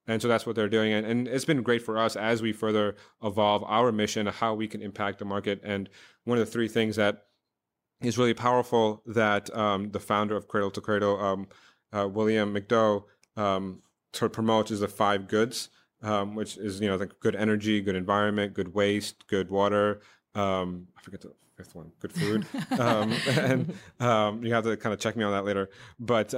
And 0.08 0.22
so 0.22 0.28
that's 0.28 0.46
what 0.46 0.56
they're 0.56 0.70
doing. 0.70 0.92
And, 0.92 1.06
and 1.06 1.28
it's 1.28 1.46
been 1.46 1.62
great 1.62 1.84
for 1.84 1.98
us 1.98 2.16
as 2.16 2.42
we 2.42 2.51
further 2.51 2.96
evolve 3.24 3.63
our 3.66 3.92
mission, 3.92 4.25
how 4.25 4.56
we 4.56 4.68
can 4.68 4.82
impact 4.82 5.20
the 5.20 5.25
market. 5.25 5.62
And 5.63 5.88
one 6.24 6.39
of 6.39 6.46
the 6.46 6.51
three 6.51 6.68
things 6.68 6.96
that 6.96 7.25
is 8.01 8.18
really 8.18 8.34
powerful 8.34 9.04
that 9.06 9.56
um, 9.56 9.92
the 9.92 10.00
founder 10.00 10.36
of 10.36 10.48
Cradle 10.48 10.72
to 10.72 10.82
Cradle, 10.82 11.20
um, 11.20 11.48
uh, 11.94 12.08
William 12.08 12.56
McDonough, 12.56 13.04
um, 13.39 13.81
sort 14.13 14.31
of 14.31 14.34
promotes 14.34 14.72
is 14.72 14.79
the 14.79 14.88
five 14.88 15.27
goods, 15.27 15.69
um, 16.01 16.36
which 16.36 16.58
is, 16.58 16.79
you 16.81 16.88
know, 16.88 16.96
like 16.96 17.19
good 17.19 17.36
energy, 17.36 17.81
good 17.81 17.96
environment, 17.96 18.53
good 18.53 18.74
waste, 18.74 19.27
good 19.27 19.50
water. 19.50 20.01
Um, 20.36 20.88
I 20.98 21.01
forget 21.01 21.22
the 21.22 21.34
fifth 21.55 21.75
one, 21.75 21.91
good 22.00 22.13
food. 22.13 22.46
Um, 22.79 23.12
and 23.27 24.46
you 24.46 24.53
have 24.53 24.63
to 24.63 24.77
kind 24.77 24.93
of 24.93 25.00
check 25.00 25.15
me 25.17 25.24
on 25.24 25.31
that 25.31 25.43
later. 25.43 25.69
But 26.00 26.34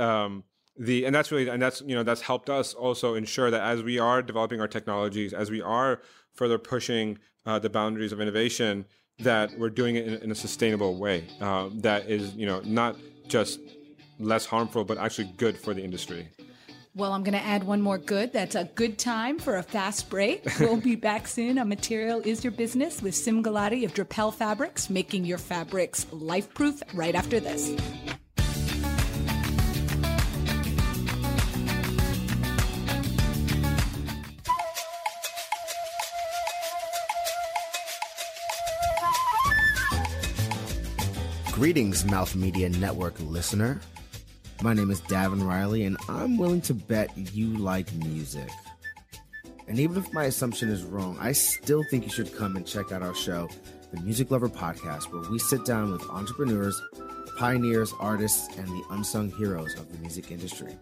the 0.77 1.05
and 1.05 1.13
that's 1.13 1.31
really 1.31 1.49
and 1.49 1.61
that's 1.61 1.81
you 1.81 1.95
know 1.95 2.03
that's 2.03 2.21
helped 2.21 2.49
us 2.49 2.73
also 2.73 3.13
ensure 3.15 3.51
that 3.51 3.61
as 3.61 3.83
we 3.83 3.99
are 3.99 4.21
developing 4.21 4.59
our 4.61 4.67
technologies 4.67 5.33
as 5.33 5.51
we 5.51 5.61
are 5.61 6.01
further 6.33 6.57
pushing 6.57 7.19
uh, 7.45 7.59
the 7.59 7.69
boundaries 7.69 8.11
of 8.11 8.21
innovation 8.21 8.85
that 9.19 9.57
we're 9.59 9.69
doing 9.69 9.95
it 9.95 10.07
in, 10.07 10.13
in 10.23 10.31
a 10.31 10.35
sustainable 10.35 10.95
way 10.95 11.25
uh, 11.41 11.69
that 11.73 12.09
is 12.09 12.33
you 12.35 12.45
know 12.45 12.61
not 12.61 12.95
just 13.27 13.59
less 14.19 14.45
harmful 14.45 14.83
but 14.83 14.97
actually 14.97 15.31
good 15.37 15.57
for 15.57 15.73
the 15.73 15.83
industry 15.83 16.29
well, 16.93 17.13
I'm 17.13 17.23
going 17.23 17.37
to 17.37 17.45
add 17.45 17.63
one 17.63 17.81
more 17.81 17.97
good. 17.97 18.33
That's 18.33 18.55
a 18.55 18.65
good 18.75 18.97
time 18.97 19.39
for 19.39 19.55
a 19.57 19.63
fast 19.63 20.09
break. 20.09 20.43
We'll 20.59 20.75
be 20.77 20.95
back 20.95 21.27
soon 21.27 21.57
on 21.57 21.69
Material 21.69 22.21
is 22.21 22.43
Your 22.43 22.51
Business 22.51 23.01
with 23.01 23.15
Sim 23.15 23.43
Gulati 23.43 23.85
of 23.85 23.93
Dropel 23.93 24.33
Fabrics, 24.33 24.89
making 24.89 25.23
your 25.23 25.37
fabrics 25.37 26.05
life 26.11 26.53
proof 26.53 26.81
right 26.93 27.15
after 27.15 27.39
this. 27.39 27.71
Greetings, 41.53 42.03
Mouth 42.03 42.35
Media 42.35 42.69
Network 42.69 43.13
listener. 43.19 43.79
My 44.63 44.75
name 44.75 44.91
is 44.91 45.01
Davin 45.01 45.43
Riley, 45.43 45.85
and 45.85 45.97
I'm 46.07 46.37
willing 46.37 46.61
to 46.61 46.75
bet 46.75 47.09
you 47.17 47.47
like 47.57 47.91
music. 47.95 48.47
And 49.67 49.79
even 49.79 49.97
if 49.97 50.13
my 50.13 50.25
assumption 50.25 50.69
is 50.69 50.83
wrong, 50.83 51.17
I 51.19 51.31
still 51.31 51.83
think 51.89 52.03
you 52.03 52.11
should 52.11 52.35
come 52.35 52.55
and 52.55 52.63
check 52.65 52.91
out 52.91 53.01
our 53.01 53.15
show, 53.15 53.49
the 53.91 53.99
Music 54.01 54.29
Lover 54.29 54.49
Podcast, 54.49 55.11
where 55.11 55.27
we 55.31 55.39
sit 55.39 55.65
down 55.65 55.91
with 55.91 56.07
entrepreneurs, 56.11 56.79
pioneers, 57.39 57.91
artists, 57.99 58.55
and 58.55 58.67
the 58.67 58.83
unsung 58.91 59.31
heroes 59.31 59.73
of 59.79 59.91
the 59.91 59.97
music 59.97 60.29
industry. 60.29 60.77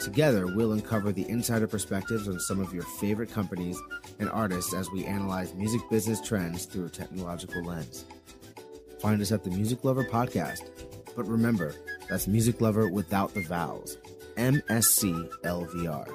Together, 0.00 0.48
we'll 0.48 0.72
uncover 0.72 1.12
the 1.12 1.28
insider 1.28 1.68
perspectives 1.68 2.26
on 2.26 2.40
some 2.40 2.60
of 2.60 2.74
your 2.74 2.82
favorite 2.82 3.30
companies 3.30 3.80
and 4.18 4.28
artists 4.28 4.74
as 4.74 4.90
we 4.90 5.04
analyze 5.04 5.54
music 5.54 5.82
business 5.88 6.20
trends 6.20 6.64
through 6.64 6.86
a 6.86 6.90
technological 6.90 7.62
lens. 7.62 8.06
Find 9.00 9.22
us 9.22 9.30
at 9.30 9.44
the 9.44 9.50
Music 9.50 9.84
Lover 9.84 10.04
Podcast. 10.04 10.68
But 11.14 11.26
remember, 11.28 11.74
that's 12.08 12.26
Music 12.26 12.60
Lover 12.60 12.88
without 12.88 13.34
the 13.34 13.42
vowels. 13.42 13.96
M 14.36 14.62
S 14.68 14.88
C 14.88 15.14
L 15.44 15.64
V 15.64 15.86
R. 15.86 16.06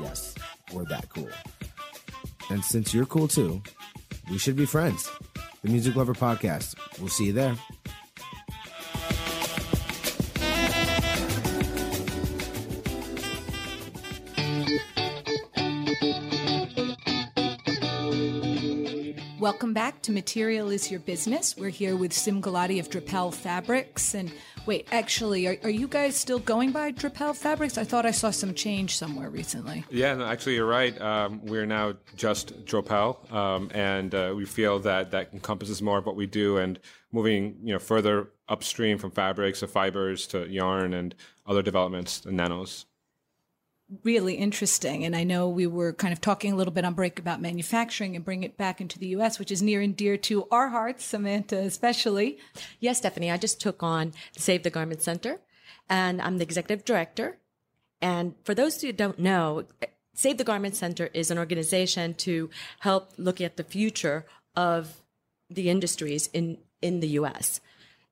Yes, 0.00 0.34
we're 0.72 0.84
that 0.86 1.08
cool. 1.08 1.28
And 2.50 2.64
since 2.64 2.92
you're 2.92 3.06
cool 3.06 3.28
too, 3.28 3.62
we 4.30 4.38
should 4.38 4.56
be 4.56 4.66
friends. 4.66 5.10
The 5.62 5.70
Music 5.70 5.96
Lover 5.96 6.14
Podcast. 6.14 6.76
We'll 6.98 7.08
see 7.08 7.26
you 7.26 7.32
there. 7.32 7.56
Welcome 19.40 19.74
back 19.74 20.00
to 20.02 20.12
Material 20.12 20.70
is 20.70 20.90
Your 20.90 21.00
Business. 21.00 21.54
We're 21.54 21.68
here 21.68 21.96
with 21.96 22.14
Sim 22.14 22.40
Gulati 22.40 22.80
of 22.80 22.88
Dropel 22.88 23.32
Fabrics. 23.32 24.14
And 24.14 24.32
wait, 24.66 24.88
actually, 24.92 25.46
are, 25.46 25.56
are 25.62 25.70
you 25.70 25.88
guys 25.88 26.16
still 26.16 26.38
going 26.38 26.72
by 26.72 26.92
Dropel 26.92 27.34
Fabrics? 27.36 27.78
I 27.78 27.84
thought 27.84 28.06
I 28.06 28.10
saw 28.10 28.30
some 28.30 28.54
change 28.54 28.96
somewhere 28.96 29.30
recently. 29.30 29.84
Yeah, 29.90 30.14
no, 30.14 30.26
actually, 30.26 30.54
you're 30.54 30.66
right. 30.66 30.98
Um, 31.00 31.44
we're 31.44 31.66
now 31.66 31.94
just 32.16 32.64
Dropel, 32.64 33.30
um, 33.32 33.70
and 33.74 34.14
uh, 34.14 34.32
we 34.36 34.44
feel 34.44 34.78
that 34.80 35.10
that 35.10 35.32
encompasses 35.32 35.82
more 35.82 35.98
of 35.98 36.06
what 36.06 36.16
we 36.16 36.26
do 36.26 36.58
and 36.58 36.78
moving 37.12 37.56
you 37.62 37.72
know 37.72 37.78
further 37.78 38.30
upstream 38.48 38.98
from 38.98 39.10
fabrics 39.10 39.60
to 39.60 39.68
fibers 39.68 40.26
to 40.26 40.46
yarn 40.48 40.92
and 40.94 41.14
other 41.46 41.62
developments 41.62 42.26
and 42.26 42.36
nanos 42.36 42.86
really 44.02 44.34
interesting. 44.34 45.04
And 45.04 45.14
I 45.14 45.24
know 45.24 45.48
we 45.48 45.66
were 45.66 45.92
kind 45.92 46.12
of 46.12 46.20
talking 46.20 46.52
a 46.52 46.56
little 46.56 46.72
bit 46.72 46.84
on 46.84 46.94
break 46.94 47.18
about 47.18 47.40
manufacturing 47.40 48.16
and 48.16 48.24
bring 48.24 48.42
it 48.42 48.56
back 48.56 48.80
into 48.80 48.98
the 48.98 49.08
US, 49.08 49.38
which 49.38 49.52
is 49.52 49.62
near 49.62 49.80
and 49.80 49.96
dear 49.96 50.16
to 50.18 50.48
our 50.50 50.68
hearts, 50.68 51.04
Samantha 51.04 51.58
especially. 51.58 52.38
Yes, 52.80 52.98
Stephanie. 52.98 53.30
I 53.30 53.36
just 53.36 53.60
took 53.60 53.82
on 53.82 54.12
Save 54.36 54.62
the 54.62 54.70
Garment 54.70 55.02
Center 55.02 55.40
and 55.88 56.20
I'm 56.22 56.38
the 56.38 56.44
executive 56.44 56.84
director. 56.84 57.38
And 58.00 58.34
for 58.44 58.54
those 58.54 58.80
who 58.80 58.92
don't 58.92 59.18
know, 59.18 59.64
Save 60.14 60.38
the 60.38 60.44
Garment 60.44 60.76
Center 60.76 61.10
is 61.12 61.30
an 61.30 61.38
organization 61.38 62.14
to 62.14 62.50
help 62.80 63.12
look 63.18 63.40
at 63.40 63.56
the 63.56 63.64
future 63.64 64.24
of 64.56 65.02
the 65.50 65.68
industries 65.68 66.28
in, 66.32 66.58
in 66.80 67.00
the 67.00 67.08
US. 67.08 67.60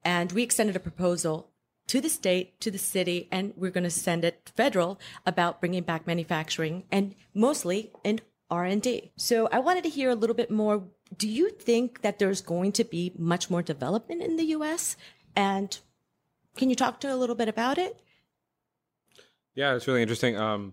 And 0.04 0.32
we 0.32 0.42
extended 0.42 0.76
a 0.76 0.80
proposal 0.80 1.48
to 1.92 2.00
the 2.00 2.08
state, 2.08 2.58
to 2.58 2.70
the 2.70 2.78
city, 2.78 3.28
and 3.30 3.52
we're 3.54 3.70
going 3.70 3.84
to 3.84 3.90
send 3.90 4.24
it 4.24 4.50
federal 4.56 4.98
about 5.26 5.60
bringing 5.60 5.82
back 5.82 6.06
manufacturing 6.06 6.84
and 6.90 7.14
mostly 7.34 7.90
in 8.02 8.18
R&D. 8.50 9.12
So 9.18 9.46
I 9.52 9.58
wanted 9.58 9.84
to 9.84 9.90
hear 9.90 10.08
a 10.08 10.14
little 10.14 10.34
bit 10.34 10.50
more. 10.50 10.84
Do 11.14 11.28
you 11.28 11.50
think 11.50 12.00
that 12.00 12.18
there's 12.18 12.40
going 12.40 12.72
to 12.72 12.84
be 12.84 13.12
much 13.18 13.50
more 13.50 13.60
development 13.60 14.22
in 14.22 14.38
the 14.38 14.44
US? 14.56 14.96
And 15.36 15.78
can 16.56 16.70
you 16.70 16.76
talk 16.76 16.98
to 17.00 17.12
a 17.12 17.14
little 17.14 17.36
bit 17.36 17.50
about 17.50 17.76
it? 17.76 18.00
Yeah, 19.54 19.74
it's 19.74 19.86
really 19.86 20.00
interesting. 20.00 20.38
Um, 20.38 20.72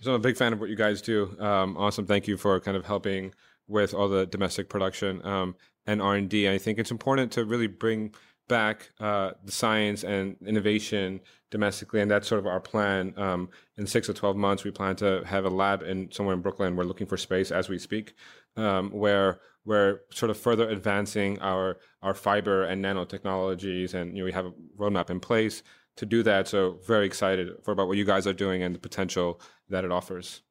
so 0.00 0.12
I'm 0.12 0.20
a 0.20 0.22
big 0.22 0.36
fan 0.36 0.52
of 0.52 0.60
what 0.60 0.70
you 0.70 0.76
guys 0.76 1.02
do. 1.02 1.36
Um, 1.40 1.76
awesome. 1.76 2.06
Thank 2.06 2.28
you 2.28 2.36
for 2.36 2.60
kind 2.60 2.76
of 2.76 2.86
helping 2.86 3.34
with 3.66 3.92
all 3.92 4.08
the 4.08 4.24
domestic 4.24 4.68
production 4.68 5.26
um, 5.26 5.56
and 5.84 6.00
R&D. 6.00 6.48
I 6.48 6.58
think 6.58 6.78
it's 6.78 6.92
important 6.92 7.32
to 7.32 7.44
really 7.44 7.66
bring 7.66 8.14
back 8.50 8.90
uh, 9.00 9.30
the 9.44 9.52
science 9.52 10.04
and 10.04 10.36
innovation 10.44 11.20
domestically, 11.50 12.02
and 12.02 12.10
that's 12.10 12.28
sort 12.28 12.40
of 12.40 12.46
our 12.46 12.60
plan. 12.60 13.14
Um, 13.16 13.48
in 13.78 13.86
six 13.86 14.10
or 14.10 14.12
twelve 14.12 14.36
months, 14.36 14.64
we 14.64 14.70
plan 14.70 14.96
to 14.96 15.22
have 15.24 15.46
a 15.46 15.48
lab 15.48 15.82
in 15.82 16.10
somewhere 16.12 16.34
in 16.34 16.42
Brooklyn. 16.42 16.76
We're 16.76 16.84
looking 16.84 17.06
for 17.06 17.16
space 17.16 17.50
as 17.50 17.70
we 17.70 17.78
speak, 17.78 18.14
um, 18.56 18.90
where 18.90 19.40
we're 19.64 20.00
sort 20.10 20.30
of 20.30 20.36
further 20.36 20.68
advancing 20.68 21.38
our 21.40 21.78
our 22.02 22.12
fiber 22.12 22.64
and 22.64 22.84
nanotechnologies, 22.84 23.94
and 23.94 24.16
you 24.16 24.22
know 24.22 24.26
we 24.26 24.32
have 24.32 24.46
a 24.46 24.52
roadmap 24.76 25.08
in 25.08 25.20
place 25.20 25.62
to 25.96 26.04
do 26.04 26.22
that. 26.24 26.48
So 26.48 26.78
very 26.86 27.06
excited 27.06 27.48
for 27.62 27.70
about 27.70 27.88
what 27.88 27.96
you 27.96 28.04
guys 28.04 28.26
are 28.26 28.34
doing 28.34 28.62
and 28.62 28.74
the 28.74 28.80
potential 28.80 29.40
that 29.70 29.84
it 29.84 29.92
offers. 29.92 30.42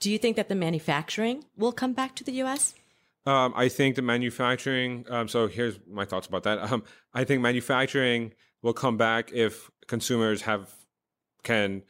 Do 0.00 0.10
you 0.10 0.18
think 0.18 0.36
that 0.36 0.48
the 0.48 0.54
manufacturing 0.54 1.44
will 1.56 1.72
come 1.72 1.92
back 1.92 2.16
to 2.16 2.24
the 2.24 2.32
U.S.? 2.32 2.74
Um, 3.24 3.52
I 3.54 3.68
think 3.68 3.96
the 3.96 4.02
manufacturing. 4.02 5.06
Um, 5.08 5.28
so 5.28 5.46
here's 5.46 5.78
my 5.88 6.04
thoughts 6.04 6.26
about 6.26 6.42
that. 6.42 6.58
Um, 6.58 6.82
I 7.14 7.24
think 7.24 7.40
manufacturing 7.40 8.32
will 8.62 8.72
come 8.72 8.96
back 8.96 9.30
if 9.32 9.70
consumers 9.86 10.42
have 10.42 10.72
can 11.42 11.82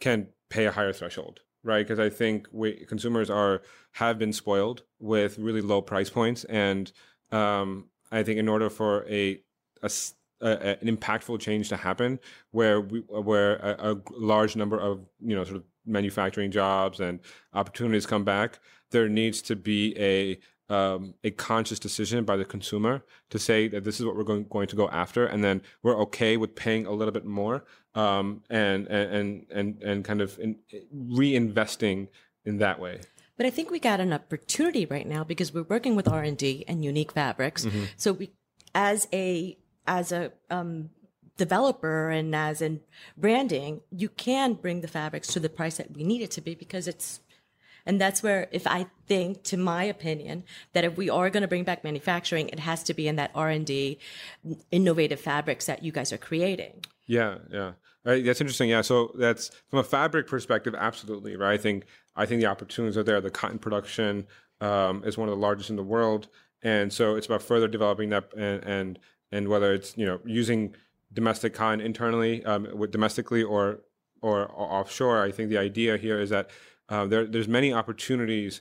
can 0.00 0.28
pay 0.50 0.66
a 0.66 0.72
higher 0.72 0.92
threshold, 0.92 1.40
right? 1.62 1.86
Because 1.86 1.98
I 1.98 2.10
think 2.10 2.48
we 2.52 2.84
consumers 2.86 3.30
are 3.30 3.62
have 3.92 4.18
been 4.18 4.32
spoiled 4.32 4.82
with 4.98 5.38
really 5.38 5.60
low 5.60 5.80
price 5.80 6.10
points, 6.10 6.44
and 6.44 6.92
um, 7.30 7.88
I 8.12 8.22
think 8.22 8.38
in 8.38 8.48
order 8.48 8.68
for 8.68 9.06
a, 9.08 9.40
a, 9.82 9.90
a, 10.40 10.76
an 10.80 10.96
impactful 10.96 11.40
change 11.40 11.68
to 11.70 11.76
happen, 11.76 12.18
where 12.50 12.80
we 12.80 13.00
where 13.00 13.56
a, 13.56 13.92
a 13.92 13.96
large 14.16 14.54
number 14.56 14.78
of 14.78 15.06
you 15.20 15.34
know 15.34 15.44
sort 15.44 15.56
of 15.56 15.64
manufacturing 15.86 16.50
jobs 16.50 17.00
and 17.00 17.20
opportunities 17.52 18.06
come 18.06 18.24
back, 18.24 18.58
there 18.90 19.08
needs 19.08 19.42
to 19.42 19.56
be 19.56 19.96
a 19.98 20.38
um, 20.68 21.14
a 21.22 21.30
conscious 21.30 21.78
decision 21.78 22.24
by 22.24 22.36
the 22.36 22.44
consumer 22.44 23.04
to 23.30 23.38
say 23.38 23.68
that 23.68 23.84
this 23.84 24.00
is 24.00 24.06
what 24.06 24.16
we're 24.16 24.24
going, 24.24 24.46
going 24.48 24.68
to 24.68 24.76
go 24.76 24.88
after, 24.88 25.26
and 25.26 25.44
then 25.44 25.62
we're 25.82 26.00
okay 26.02 26.36
with 26.36 26.54
paying 26.54 26.86
a 26.86 26.92
little 26.92 27.12
bit 27.12 27.24
more 27.24 27.64
um, 27.94 28.42
and, 28.50 28.86
and 28.88 29.46
and 29.50 29.82
and 29.82 30.04
kind 30.04 30.20
of 30.20 30.38
in, 30.38 30.56
reinvesting 30.94 32.08
in 32.44 32.58
that 32.58 32.80
way. 32.80 33.00
But 33.36 33.46
I 33.46 33.50
think 33.50 33.70
we 33.70 33.80
got 33.80 34.00
an 34.00 34.12
opportunity 34.12 34.86
right 34.86 35.06
now 35.06 35.24
because 35.24 35.52
we're 35.52 35.64
working 35.64 35.96
with 35.96 36.08
R 36.08 36.22
and 36.22 36.36
D 36.36 36.64
and 36.68 36.84
unique 36.84 37.12
fabrics. 37.12 37.64
Mm-hmm. 37.64 37.84
So 37.96 38.12
we, 38.12 38.30
as 38.74 39.08
a 39.12 39.58
as 39.86 40.12
a 40.12 40.32
um, 40.50 40.90
developer 41.36 42.10
and 42.10 42.34
as 42.34 42.62
in 42.62 42.80
branding, 43.16 43.80
you 43.90 44.08
can 44.08 44.54
bring 44.54 44.80
the 44.80 44.88
fabrics 44.88 45.28
to 45.28 45.40
the 45.40 45.48
price 45.48 45.76
that 45.76 45.92
we 45.92 46.04
need 46.04 46.22
it 46.22 46.30
to 46.32 46.40
be 46.40 46.54
because 46.54 46.86
it's 46.86 47.20
and 47.86 48.00
that's 48.00 48.22
where, 48.22 48.48
if 48.50 48.66
I 48.66 48.86
think, 49.06 49.42
to 49.44 49.56
my 49.56 49.84
opinion, 49.84 50.44
that 50.72 50.84
if 50.84 50.96
we 50.96 51.10
are 51.10 51.30
going 51.30 51.42
to 51.42 51.48
bring 51.48 51.64
back 51.64 51.84
manufacturing, 51.84 52.48
it 52.48 52.60
has 52.60 52.82
to 52.84 52.94
be 52.94 53.08
in 53.08 53.16
that 53.16 53.30
R 53.34 53.50
and 53.50 53.66
D, 53.66 53.98
innovative 54.70 55.20
fabrics 55.20 55.66
that 55.66 55.82
you 55.82 55.92
guys 55.92 56.12
are 56.12 56.18
creating. 56.18 56.84
Yeah, 57.06 57.38
yeah. 57.50 57.72
Right, 58.04 58.24
that's 58.24 58.40
interesting. 58.40 58.68
Yeah, 58.68 58.82
so 58.82 59.12
that's 59.18 59.50
from 59.68 59.78
a 59.78 59.84
fabric 59.84 60.26
perspective, 60.26 60.74
absolutely 60.76 61.36
right. 61.36 61.54
I 61.54 61.56
think 61.56 61.86
I 62.16 62.26
think 62.26 62.40
the 62.40 62.46
opportunities 62.46 62.98
are 62.98 63.02
there. 63.02 63.20
The 63.20 63.30
cotton 63.30 63.58
production 63.58 64.26
um, 64.60 65.02
is 65.04 65.16
one 65.16 65.28
of 65.28 65.34
the 65.34 65.40
largest 65.40 65.70
in 65.70 65.76
the 65.76 65.82
world, 65.82 66.28
and 66.62 66.92
so 66.92 67.16
it's 67.16 67.26
about 67.26 67.42
further 67.42 67.66
developing 67.66 68.10
that 68.10 68.30
and 68.36 68.62
and, 68.64 68.98
and 69.32 69.48
whether 69.48 69.72
it's 69.72 69.96
you 69.96 70.04
know 70.04 70.20
using 70.26 70.74
domestic 71.14 71.54
cotton 71.54 71.80
internally 71.80 72.44
um, 72.44 72.68
domestically 72.90 73.42
or 73.42 73.80
or 74.20 74.50
offshore. 74.52 75.22
I 75.22 75.30
think 75.30 75.48
the 75.48 75.58
idea 75.58 75.96
here 75.96 76.20
is 76.20 76.28
that 76.28 76.50
uh, 76.88 77.06
there 77.06 77.26
there's 77.26 77.48
many 77.48 77.72
opportunities 77.72 78.60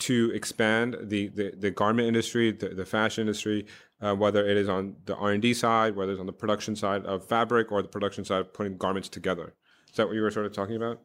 to 0.00 0.30
expand 0.34 0.96
the, 1.02 1.28
the, 1.28 1.52
the 1.56 1.70
garment 1.70 2.08
industry, 2.08 2.50
the, 2.50 2.70
the 2.70 2.86
fashion 2.86 3.22
industry, 3.22 3.66
uh, 4.00 4.14
whether 4.14 4.46
it 4.46 4.56
is 4.56 4.68
on 4.68 4.96
the 5.04 5.14
R&D 5.14 5.54
side, 5.54 5.94
whether 5.94 6.12
it's 6.12 6.20
on 6.20 6.26
the 6.26 6.32
production 6.32 6.74
side 6.74 7.04
of 7.04 7.26
fabric 7.26 7.70
or 7.70 7.82
the 7.82 7.88
production 7.88 8.24
side 8.24 8.40
of 8.40 8.52
putting 8.54 8.76
garments 8.76 9.08
together. 9.08 9.54
Is 9.90 9.96
that 9.96 10.06
what 10.06 10.16
you 10.16 10.22
were 10.22 10.30
sort 10.30 10.46
of 10.46 10.52
talking 10.52 10.76
about? 10.76 11.00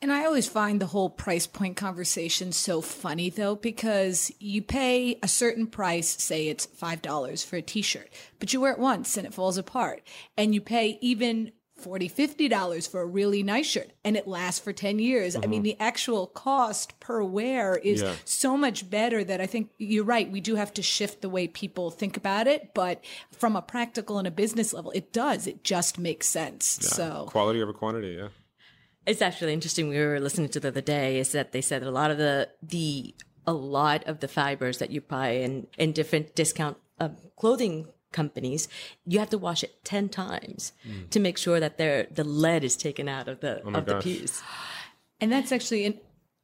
And 0.00 0.12
I 0.12 0.24
always 0.24 0.48
find 0.48 0.80
the 0.80 0.86
whole 0.86 1.10
price 1.10 1.48
point 1.48 1.76
conversation 1.76 2.52
so 2.52 2.80
funny 2.80 3.30
though, 3.30 3.56
because 3.56 4.30
you 4.38 4.62
pay 4.62 5.18
a 5.22 5.28
certain 5.28 5.66
price, 5.66 6.22
say 6.22 6.46
it's 6.46 6.68
$5 6.68 7.44
for 7.44 7.56
a 7.56 7.62
t-shirt, 7.62 8.08
but 8.38 8.52
you 8.52 8.60
wear 8.60 8.72
it 8.72 8.78
once 8.78 9.16
and 9.16 9.26
it 9.26 9.34
falls 9.34 9.58
apart. 9.58 10.02
And 10.36 10.54
you 10.54 10.60
pay 10.60 10.98
even 11.00 11.50
40 11.78 12.08
50 12.08 12.48
dollars 12.48 12.86
for 12.86 13.00
a 13.00 13.06
really 13.06 13.42
nice 13.42 13.66
shirt 13.66 13.90
and 14.04 14.16
it 14.16 14.26
lasts 14.26 14.60
for 14.60 14.72
10 14.72 14.98
years 14.98 15.36
i 15.36 15.46
mean 15.46 15.62
the 15.62 15.76
actual 15.80 16.26
cost 16.26 16.98
per 17.00 17.22
wear 17.22 17.76
is 17.76 18.02
Yeah. 18.02 18.14
so 18.24 18.56
much 18.56 18.88
better 18.90 19.22
that 19.24 19.40
i 19.40 19.46
think 19.46 19.70
you're 19.78 20.04
right 20.04 20.30
we 20.30 20.40
do 20.40 20.56
have 20.56 20.72
to 20.74 20.82
shift 20.82 21.22
the 21.22 21.28
way 21.28 21.46
people 21.48 21.90
think 21.90 22.16
about 22.16 22.46
it 22.46 22.74
but 22.74 23.04
from 23.32 23.56
a 23.56 23.62
practical 23.62 24.18
and 24.18 24.26
a 24.26 24.30
business 24.32 24.72
level 24.72 24.90
it 24.92 25.12
does 25.12 25.46
it 25.46 25.62
just 25.64 25.98
makes 25.98 26.26
sense 26.28 26.64
so 26.82 27.26
Quality 27.30 27.62
over 27.62 27.72
quantity, 27.72 28.16
yeah. 28.18 28.28
It's 29.06 29.22
actually 29.22 29.54
interesting. 29.54 29.88
We 29.88 29.98
were 29.98 30.20
listening 30.20 30.50
to 30.50 30.60
the 30.60 30.68
other 30.68 30.82
day 30.82 31.18
is 31.18 31.32
that 31.32 31.52
they 31.52 31.62
said 31.62 31.80
that 31.80 31.88
a 31.88 31.90
lot 31.90 32.10
of 32.10 32.18
the 32.18 32.50
the 32.62 33.14
a 33.46 33.54
lot 33.54 34.06
of 34.06 34.20
the 34.20 34.28
fibers 34.28 34.78
that 34.78 34.90
you 34.90 35.00
buy 35.00 35.28
in 35.30 35.66
in 35.78 35.92
different 35.92 36.34
discount 36.34 36.76
uh, 37.00 37.08
clothing 37.36 37.86
companies, 38.12 38.68
you 39.06 39.18
have 39.18 39.30
to 39.30 39.38
wash 39.38 39.62
it 39.62 39.84
ten 39.84 40.08
times 40.08 40.72
mm. 40.86 41.08
to 41.10 41.20
make 41.20 41.38
sure 41.38 41.60
that 41.60 41.78
the 41.78 42.24
lead 42.24 42.64
is 42.64 42.76
taken 42.76 43.08
out 43.08 43.28
of 43.28 43.40
the 43.40 43.62
oh 43.64 43.70
my 43.70 43.78
of 43.78 43.86
the 43.86 44.00
piece. 44.00 44.42
And 45.20 45.32
that's 45.32 45.50
actually 45.50 45.84
an 45.84 45.98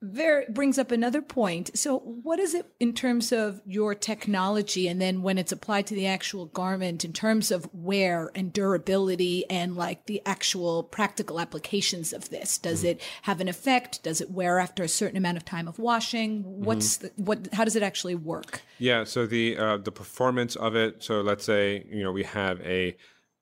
very 0.05 0.45
brings 0.49 0.79
up 0.79 0.91
another 0.91 1.23
point. 1.23 1.77
So, 1.77 1.99
what 1.99 2.39
is 2.39 2.55
it 2.55 2.67
in 2.79 2.93
terms 2.93 3.33
of 3.33 3.61
your 3.65 3.95
technology, 3.95 4.87
and 4.87 5.01
then 5.01 5.23
when 5.23 5.39
it's 5.39 5.53
applied 5.53 5.87
to 5.89 5.95
the 5.95 6.07
actual 6.07 6.47
garment, 6.47 7.05
in 7.05 7.13
terms 7.13 7.51
of 7.51 7.69
wear 7.73 8.31
and 8.35 8.53
durability, 8.53 9.49
and 9.49 9.77
like 9.77 10.07
the 10.07 10.21
actual 10.27 10.83
practical 10.83 11.41
applications 11.41 12.13
of 12.13 12.31
this? 12.31 12.59
Does 12.59 12.85
it 12.85 13.01
have 13.23 13.41
an 13.41 13.49
effect? 13.49 14.03
Does 14.03 14.21
it 14.21 14.31
wear 14.31 14.59
after 14.59 14.83
a 14.83 14.89
certain 14.89 15.17
amount 15.17 15.39
of 15.39 15.45
time 15.45 15.67
of 15.67 15.79
washing? 15.79 16.43
What's 16.45 16.99
the, 16.99 17.13
what? 17.17 17.49
How 17.53 17.65
does 17.65 17.77
it 17.77 17.83
actually 17.83 18.15
work? 18.15 18.63
Yeah, 18.79 19.05
so 19.05 19.27
the 19.27 19.57
uh, 19.57 19.77
the 19.79 19.93
performance 19.93 20.57
of 20.57 20.77
it. 20.77 21.03
So 21.03 21.23
let's 21.23 21.45
say 21.45 21.87
you 21.91 22.03
know 22.03 22.13
we 22.13 22.25
have 22.25 22.61
a 22.61 22.97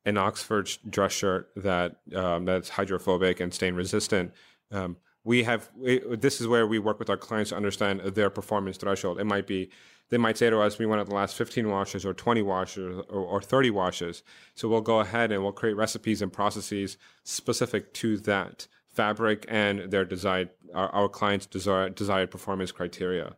an 0.04 0.16
Oxford 0.16 0.70
dress 0.88 1.12
shirt 1.12 1.50
that 1.56 1.96
um, 2.14 2.44
that's 2.44 2.68
hydrophobic 2.68 3.40
and 3.40 3.52
stain 3.52 3.74
resistant. 3.74 4.32
Um, 4.70 4.96
we 5.24 5.44
have 5.44 5.70
this 5.76 6.40
is 6.40 6.48
where 6.48 6.66
we 6.66 6.78
work 6.78 6.98
with 6.98 7.08
our 7.08 7.16
clients 7.16 7.50
to 7.50 7.56
understand 7.56 8.00
their 8.00 8.30
performance 8.30 8.76
threshold. 8.76 9.20
It 9.20 9.24
might 9.24 9.46
be 9.46 9.70
they 10.10 10.18
might 10.18 10.36
say 10.36 10.50
to 10.50 10.60
us, 10.60 10.78
we 10.78 10.84
want 10.84 11.06
to 11.06 11.14
last 11.14 11.36
15 11.36 11.70
washes 11.70 12.04
or 12.04 12.12
20 12.12 12.42
washes 12.42 13.02
or, 13.08 13.20
or 13.20 13.40
30 13.40 13.70
washes. 13.70 14.22
So 14.54 14.68
we'll 14.68 14.82
go 14.82 15.00
ahead 15.00 15.32
and 15.32 15.42
we'll 15.42 15.52
create 15.52 15.74
recipes 15.74 16.20
and 16.20 16.30
processes 16.30 16.98
specific 17.24 17.94
to 17.94 18.18
that 18.18 18.66
fabric 18.90 19.46
and 19.48 19.90
their 19.90 20.04
desired 20.04 20.50
our, 20.74 20.88
our 20.90 21.08
clients' 21.08 21.46
desired 21.46 21.94
desired 21.94 22.30
performance 22.30 22.72
criteria. 22.72 23.36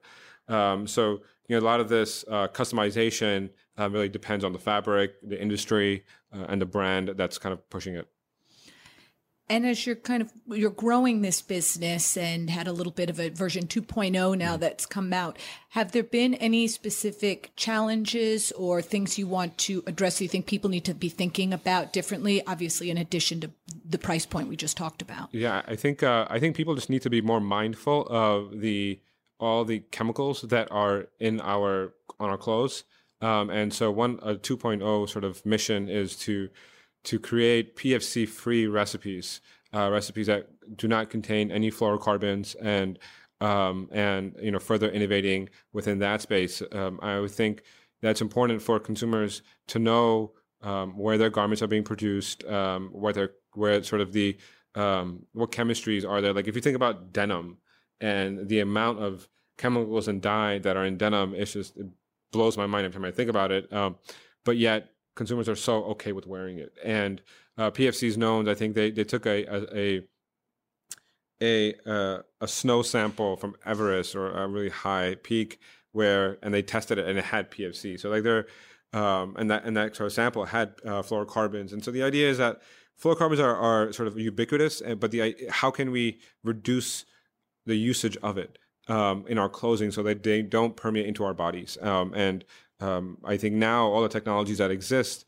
Um, 0.48 0.86
so 0.86 1.22
you 1.48 1.56
know 1.56 1.58
a 1.58 1.66
lot 1.66 1.80
of 1.80 1.88
this 1.88 2.24
uh, 2.28 2.48
customization 2.48 3.50
uh, 3.78 3.90
really 3.90 4.08
depends 4.08 4.44
on 4.44 4.52
the 4.52 4.58
fabric, 4.58 5.14
the 5.22 5.40
industry, 5.40 6.04
uh, 6.32 6.46
and 6.48 6.60
the 6.60 6.66
brand 6.66 7.10
that's 7.16 7.38
kind 7.38 7.52
of 7.52 7.68
pushing 7.70 7.94
it. 7.94 8.08
And 9.48 9.66
as 9.66 9.86
you're 9.86 9.96
kind 9.96 10.22
of 10.22 10.32
you're 10.46 10.70
growing 10.70 11.20
this 11.20 11.42
business 11.42 12.16
and 12.16 12.48
had 12.48 12.66
a 12.66 12.72
little 12.72 12.92
bit 12.92 13.10
of 13.10 13.20
a 13.20 13.28
version 13.28 13.66
2.0 13.66 14.38
now 14.38 14.56
that's 14.56 14.86
come 14.86 15.12
out, 15.12 15.38
have 15.70 15.92
there 15.92 16.02
been 16.02 16.34
any 16.34 16.66
specific 16.66 17.52
challenges 17.54 18.52
or 18.52 18.80
things 18.80 19.18
you 19.18 19.26
want 19.26 19.58
to 19.58 19.82
address 19.86 20.18
that 20.18 20.24
you 20.24 20.28
think 20.28 20.46
people 20.46 20.70
need 20.70 20.84
to 20.86 20.94
be 20.94 21.10
thinking 21.10 21.52
about 21.52 21.92
differently? 21.92 22.44
Obviously, 22.46 22.90
in 22.90 22.96
addition 22.96 23.40
to 23.40 23.50
the 23.84 23.98
price 23.98 24.24
point 24.24 24.48
we 24.48 24.56
just 24.56 24.78
talked 24.78 25.02
about. 25.02 25.28
Yeah, 25.32 25.62
I 25.66 25.76
think 25.76 26.02
uh, 26.02 26.26
I 26.30 26.38
think 26.38 26.56
people 26.56 26.74
just 26.74 26.88
need 26.88 27.02
to 27.02 27.10
be 27.10 27.20
more 27.20 27.40
mindful 27.40 28.06
of 28.08 28.60
the 28.60 29.00
all 29.38 29.64
the 29.64 29.80
chemicals 29.90 30.42
that 30.42 30.68
are 30.70 31.08
in 31.20 31.40
our 31.42 31.92
on 32.18 32.30
our 32.30 32.38
clothes. 32.38 32.84
Um, 33.20 33.50
and 33.50 33.72
so 33.72 33.90
one 33.90 34.18
a 34.22 34.34
2.0 34.34 35.08
sort 35.08 35.24
of 35.24 35.44
mission 35.46 35.88
is 35.88 36.16
to 36.16 36.48
to 37.04 37.18
create 37.18 37.76
PFC 37.76 38.28
free 38.28 38.66
recipes, 38.66 39.40
uh, 39.74 39.90
recipes 39.90 40.26
that 40.26 40.48
do 40.76 40.88
not 40.88 41.10
contain 41.10 41.50
any 41.50 41.70
fluorocarbons 41.70 42.56
and 42.60 42.98
um, 43.40 43.88
and 43.92 44.34
you 44.40 44.50
know 44.50 44.58
further 44.58 44.88
innovating 44.88 45.48
within 45.72 45.98
that 45.98 46.22
space. 46.22 46.62
Um, 46.72 46.98
I 47.02 47.20
would 47.20 47.30
think 47.30 47.62
that's 48.00 48.20
important 48.20 48.62
for 48.62 48.78
consumers 48.78 49.42
to 49.68 49.78
know 49.78 50.32
um, 50.62 50.96
where 50.96 51.18
their 51.18 51.30
garments 51.30 51.62
are 51.62 51.66
being 51.66 51.84
produced, 51.84 52.44
um, 52.44 52.88
where 52.92 53.12
they're, 53.12 53.32
where 53.54 53.82
sort 53.82 54.00
of 54.00 54.12
the 54.12 54.36
um, 54.74 55.26
what 55.32 55.52
chemistries 55.52 56.08
are 56.08 56.20
there. 56.20 56.32
Like 56.32 56.48
if 56.48 56.56
you 56.56 56.62
think 56.62 56.76
about 56.76 57.12
denim 57.12 57.58
and 58.00 58.48
the 58.48 58.60
amount 58.60 59.00
of 59.00 59.28
chemicals 59.58 60.08
and 60.08 60.22
dye 60.22 60.58
that 60.58 60.76
are 60.76 60.84
in 60.84 60.96
denim, 60.96 61.34
it's 61.34 61.52
just 61.52 61.76
it 61.76 61.86
blows 62.32 62.56
my 62.56 62.66
mind 62.66 62.86
every 62.86 62.94
time 62.94 63.04
I 63.04 63.12
think 63.12 63.30
about 63.30 63.52
it. 63.52 63.72
Um, 63.72 63.96
but 64.44 64.56
yet 64.56 64.93
consumers 65.14 65.48
are 65.48 65.56
so 65.56 65.84
okay 65.84 66.12
with 66.12 66.26
wearing 66.26 66.58
it. 66.58 66.72
And 66.84 67.22
uh, 67.56 67.70
PFC 67.70 68.08
is 68.08 68.16
known. 68.16 68.48
I 68.48 68.54
think 68.54 68.74
they 68.74 68.90
they 68.90 69.04
took 69.04 69.26
a 69.26 69.44
a 69.44 69.76
a 69.76 70.02
a, 71.42 71.74
uh, 71.84 72.22
a 72.40 72.48
snow 72.48 72.82
sample 72.82 73.36
from 73.36 73.56
Everest 73.66 74.14
or 74.14 74.30
a 74.30 74.46
really 74.48 74.70
high 74.70 75.16
peak 75.22 75.58
where 75.92 76.38
and 76.42 76.54
they 76.54 76.62
tested 76.62 76.96
it 76.98 77.06
and 77.06 77.18
it 77.18 77.24
had 77.24 77.50
PFC. 77.50 77.98
So 77.98 78.08
like 78.10 78.22
they're 78.22 78.46
um, 78.92 79.34
and 79.36 79.50
that 79.50 79.64
and 79.64 79.76
that 79.76 79.96
sort 79.96 80.06
of 80.06 80.12
sample 80.12 80.44
had 80.44 80.74
uh, 80.84 81.02
fluorocarbons. 81.02 81.72
And 81.72 81.84
so 81.84 81.90
the 81.90 82.02
idea 82.02 82.30
is 82.30 82.38
that 82.38 82.62
fluorocarbons 83.02 83.40
are, 83.40 83.56
are 83.56 83.92
sort 83.92 84.06
of 84.06 84.18
ubiquitous, 84.18 84.80
and- 84.80 85.00
but 85.00 85.10
the 85.10 85.34
how 85.50 85.70
can 85.70 85.90
we 85.90 86.20
reduce 86.44 87.04
the 87.66 87.76
usage 87.76 88.16
of 88.18 88.38
it 88.38 88.58
um, 88.88 89.24
in 89.26 89.36
our 89.38 89.48
clothing 89.48 89.90
so 89.90 90.02
that 90.04 90.22
they 90.22 90.42
don't 90.42 90.76
permeate 90.76 91.06
into 91.06 91.24
our 91.24 91.34
bodies? 91.34 91.76
Um, 91.80 92.12
and 92.14 92.44
um, 92.84 93.18
I 93.24 93.36
think 93.36 93.54
now 93.54 93.86
all 93.86 94.02
the 94.02 94.08
technologies 94.08 94.58
that 94.58 94.70
exist 94.70 95.24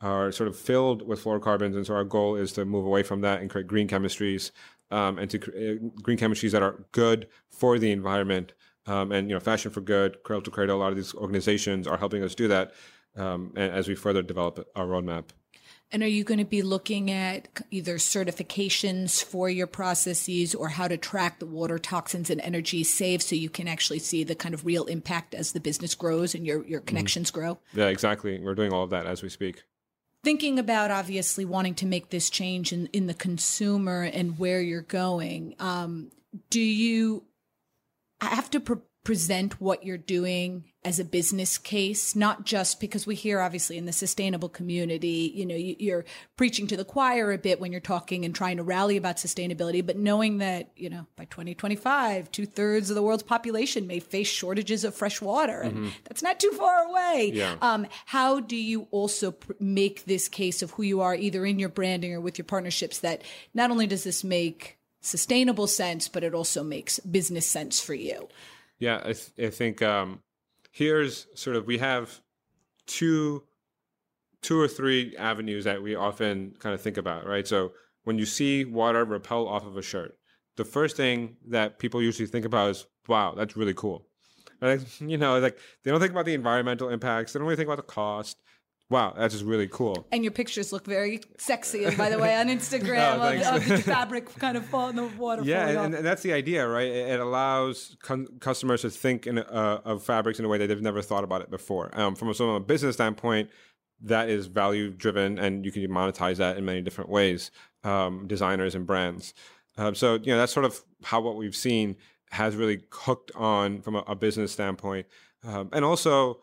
are 0.00 0.30
sort 0.30 0.48
of 0.48 0.56
filled 0.56 1.02
with 1.02 1.22
fluorocarbons, 1.22 1.74
and 1.74 1.84
so 1.84 1.94
our 1.94 2.04
goal 2.04 2.36
is 2.36 2.52
to 2.52 2.64
move 2.64 2.86
away 2.86 3.02
from 3.02 3.20
that 3.22 3.40
and 3.40 3.50
create 3.50 3.66
green 3.66 3.88
chemistries 3.88 4.52
um, 4.90 5.18
and 5.18 5.28
to 5.30 5.38
create 5.38 6.02
green 6.02 6.16
chemistries 6.16 6.52
that 6.52 6.62
are 6.62 6.84
good 6.92 7.26
for 7.50 7.78
the 7.78 7.90
environment. 7.90 8.52
Um, 8.86 9.12
and 9.12 9.28
you 9.28 9.34
know, 9.34 9.40
Fashion 9.40 9.70
for 9.70 9.80
Good, 9.80 10.22
Cradle 10.22 10.42
to 10.42 10.50
Cradle, 10.50 10.76
a 10.76 10.80
lot 10.80 10.90
of 10.90 10.96
these 10.96 11.14
organizations 11.14 11.86
are 11.86 11.98
helping 11.98 12.22
us 12.22 12.34
do 12.34 12.48
that 12.48 12.72
um, 13.16 13.52
as 13.56 13.88
we 13.88 13.94
further 13.94 14.22
develop 14.22 14.68
our 14.76 14.86
roadmap. 14.86 15.24
And 15.92 16.04
are 16.04 16.08
you 16.08 16.22
going 16.22 16.38
to 16.38 16.44
be 16.44 16.62
looking 16.62 17.10
at 17.10 17.48
either 17.72 17.96
certifications 17.96 19.24
for 19.24 19.50
your 19.50 19.66
processes 19.66 20.54
or 20.54 20.68
how 20.68 20.86
to 20.86 20.96
track 20.96 21.40
the 21.40 21.46
water 21.46 21.78
toxins 21.80 22.30
and 22.30 22.40
energy 22.42 22.84
saved 22.84 23.24
so 23.24 23.34
you 23.34 23.50
can 23.50 23.66
actually 23.66 23.98
see 23.98 24.22
the 24.22 24.36
kind 24.36 24.54
of 24.54 24.64
real 24.64 24.84
impact 24.84 25.34
as 25.34 25.50
the 25.50 25.58
business 25.58 25.96
grows 25.96 26.34
and 26.34 26.46
your, 26.46 26.64
your 26.64 26.80
connections 26.80 27.32
grow? 27.32 27.58
Yeah, 27.74 27.88
exactly. 27.88 28.38
We're 28.38 28.54
doing 28.54 28.72
all 28.72 28.84
of 28.84 28.90
that 28.90 29.06
as 29.06 29.20
we 29.22 29.28
speak. 29.28 29.64
thinking 30.22 30.58
about 30.58 30.90
obviously 30.90 31.44
wanting 31.44 31.74
to 31.76 31.86
make 31.86 32.10
this 32.10 32.30
change 32.30 32.72
in, 32.72 32.86
in 32.92 33.06
the 33.06 33.14
consumer 33.14 34.02
and 34.02 34.38
where 34.38 34.60
you're 34.60 34.82
going, 34.82 35.54
um, 35.58 36.10
do 36.50 36.60
you 36.60 37.24
have 38.20 38.50
to 38.50 38.60
pre- 38.60 38.76
present 39.02 39.60
what 39.60 39.84
you're 39.84 39.98
doing 39.98 40.64
as 40.82 40.98
a 40.98 41.04
business 41.04 41.58
case, 41.58 42.16
not 42.16 42.46
just 42.46 42.80
because 42.80 43.06
we 43.06 43.14
hear 43.14 43.40
obviously 43.40 43.76
in 43.76 43.84
the 43.84 43.92
sustainable 43.92 44.48
community, 44.48 45.30
you 45.34 45.44
know, 45.44 45.54
you, 45.54 45.76
you're 45.78 46.06
preaching 46.36 46.66
to 46.66 46.76
the 46.76 46.86
choir 46.86 47.32
a 47.32 47.38
bit 47.38 47.60
when 47.60 47.70
you're 47.70 47.82
talking 47.82 48.24
and 48.24 48.34
trying 48.34 48.56
to 48.56 48.62
rally 48.62 48.96
about 48.96 49.16
sustainability, 49.16 49.84
but 49.84 49.98
knowing 49.98 50.38
that, 50.38 50.70
you 50.76 50.88
know, 50.88 51.06
by 51.16 51.26
2025, 51.26 52.32
two 52.32 52.46
thirds 52.46 52.88
of 52.88 52.96
the 52.96 53.02
world's 53.02 53.22
population 53.22 53.86
may 53.86 54.00
face 54.00 54.26
shortages 54.26 54.82
of 54.82 54.94
fresh 54.94 55.20
water, 55.20 55.60
and 55.60 55.92
that's 56.04 56.22
not 56.22 56.40
too 56.40 56.50
far 56.52 56.86
away. 56.88 57.30
Yeah. 57.34 57.56
Um, 57.60 57.86
how 58.06 58.40
do 58.40 58.56
you 58.56 58.88
also 58.90 59.32
pr- 59.32 59.52
make 59.60 60.06
this 60.06 60.28
case 60.28 60.62
of 60.62 60.70
who 60.72 60.82
you 60.82 61.02
are, 61.02 61.14
either 61.14 61.44
in 61.44 61.58
your 61.58 61.68
branding 61.68 62.14
or 62.14 62.22
with 62.22 62.38
your 62.38 62.46
partnerships, 62.46 63.00
that 63.00 63.20
not 63.52 63.70
only 63.70 63.86
does 63.86 64.04
this 64.04 64.24
make 64.24 64.78
sustainable 65.02 65.66
sense, 65.66 66.08
but 66.08 66.24
it 66.24 66.34
also 66.34 66.62
makes 66.62 66.98
business 67.00 67.46
sense 67.46 67.80
for 67.80 67.92
you? 67.92 68.28
Yeah, 68.78 69.00
I, 69.00 69.12
th- 69.12 69.32
I 69.38 69.50
think 69.50 69.82
um, 69.82 70.20
here's 70.80 71.26
sort 71.34 71.56
of 71.56 71.66
we 71.66 71.76
have 71.76 72.22
two 72.86 73.42
two 74.40 74.58
or 74.58 74.66
three 74.66 75.14
avenues 75.18 75.64
that 75.64 75.82
we 75.82 75.94
often 75.94 76.54
kind 76.58 76.74
of 76.74 76.80
think 76.80 76.96
about, 76.96 77.26
right? 77.26 77.46
So 77.46 77.72
when 78.04 78.16
you 78.16 78.24
see 78.24 78.64
water 78.64 79.04
repel 79.04 79.46
off 79.46 79.66
of 79.66 79.76
a 79.76 79.82
shirt, 79.82 80.16
the 80.56 80.64
first 80.64 80.96
thing 80.96 81.36
that 81.48 81.78
people 81.78 82.00
usually 82.00 82.26
think 82.26 82.46
about 82.46 82.70
is, 82.70 82.86
wow, 83.06 83.34
that's 83.36 83.58
really 83.58 83.74
cool. 83.74 84.06
You 85.00 85.18
know, 85.18 85.38
like 85.38 85.58
they 85.82 85.90
don't 85.90 86.00
think 86.00 86.12
about 86.12 86.24
the 86.24 86.34
environmental 86.34 86.88
impacts. 86.88 87.32
They 87.32 87.38
don't 87.38 87.46
really 87.46 87.56
think 87.56 87.68
about 87.68 87.86
the 87.86 87.94
cost. 87.94 88.38
Wow, 88.90 89.14
that's 89.16 89.32
just 89.34 89.46
really 89.46 89.68
cool. 89.68 90.04
And 90.10 90.24
your 90.24 90.32
pictures 90.32 90.72
look 90.72 90.84
very 90.84 91.20
sexy, 91.38 91.88
by 91.94 92.10
the 92.10 92.18
way, 92.18 92.36
on 92.36 92.48
Instagram 92.56 93.18
Oh, 93.18 93.54
of, 93.54 93.62
of 93.62 93.68
the 93.68 93.78
fabric 93.82 94.34
kind 94.38 94.56
of 94.56 94.66
fall 94.66 94.88
in 94.88 94.96
the 94.96 95.06
water. 95.06 95.42
Yeah, 95.44 95.68
and, 95.68 95.94
and 95.94 96.04
that's 96.04 96.22
the 96.22 96.32
idea, 96.32 96.66
right? 96.66 96.88
It, 96.88 97.20
allows 97.20 97.96
con- 98.02 98.26
customers 98.40 98.82
to 98.82 98.90
think 98.90 99.28
in, 99.28 99.38
uh, 99.38 99.80
of 99.84 100.02
fabrics 100.02 100.40
in 100.40 100.44
a 100.44 100.48
way 100.48 100.58
that 100.58 100.66
they've 100.66 100.82
never 100.82 101.02
thought 101.02 101.22
about 101.22 101.40
it 101.40 101.50
before. 101.50 101.96
Um, 101.98 102.16
from, 102.16 102.30
a, 102.30 102.34
from 102.34 102.48
a 102.48 102.60
business 102.60 102.96
standpoint, 102.96 103.48
that 104.02 104.28
is 104.28 104.46
value 104.46 104.90
driven, 104.90 105.38
and 105.38 105.64
you 105.64 105.70
can 105.70 105.86
monetize 105.88 106.36
that 106.36 106.56
in 106.56 106.64
many 106.64 106.80
different 106.82 107.10
ways. 107.10 107.50
Um, 107.84 108.26
designers 108.26 108.74
and 108.74 108.86
brands. 108.86 109.34
Um, 109.78 109.94
so 109.94 110.14
you 110.14 110.32
know 110.32 110.36
that's 110.36 110.52
sort 110.52 110.66
of 110.66 110.82
how 111.02 111.20
what 111.20 111.36
we've 111.36 111.56
seen 111.56 111.96
has 112.30 112.54
really 112.56 112.82
hooked 112.90 113.30
on 113.34 113.80
from 113.80 113.94
a, 113.96 114.00
a 114.00 114.14
business 114.14 114.52
standpoint, 114.52 115.06
um, 115.44 115.70
and 115.72 115.84
also 115.84 116.40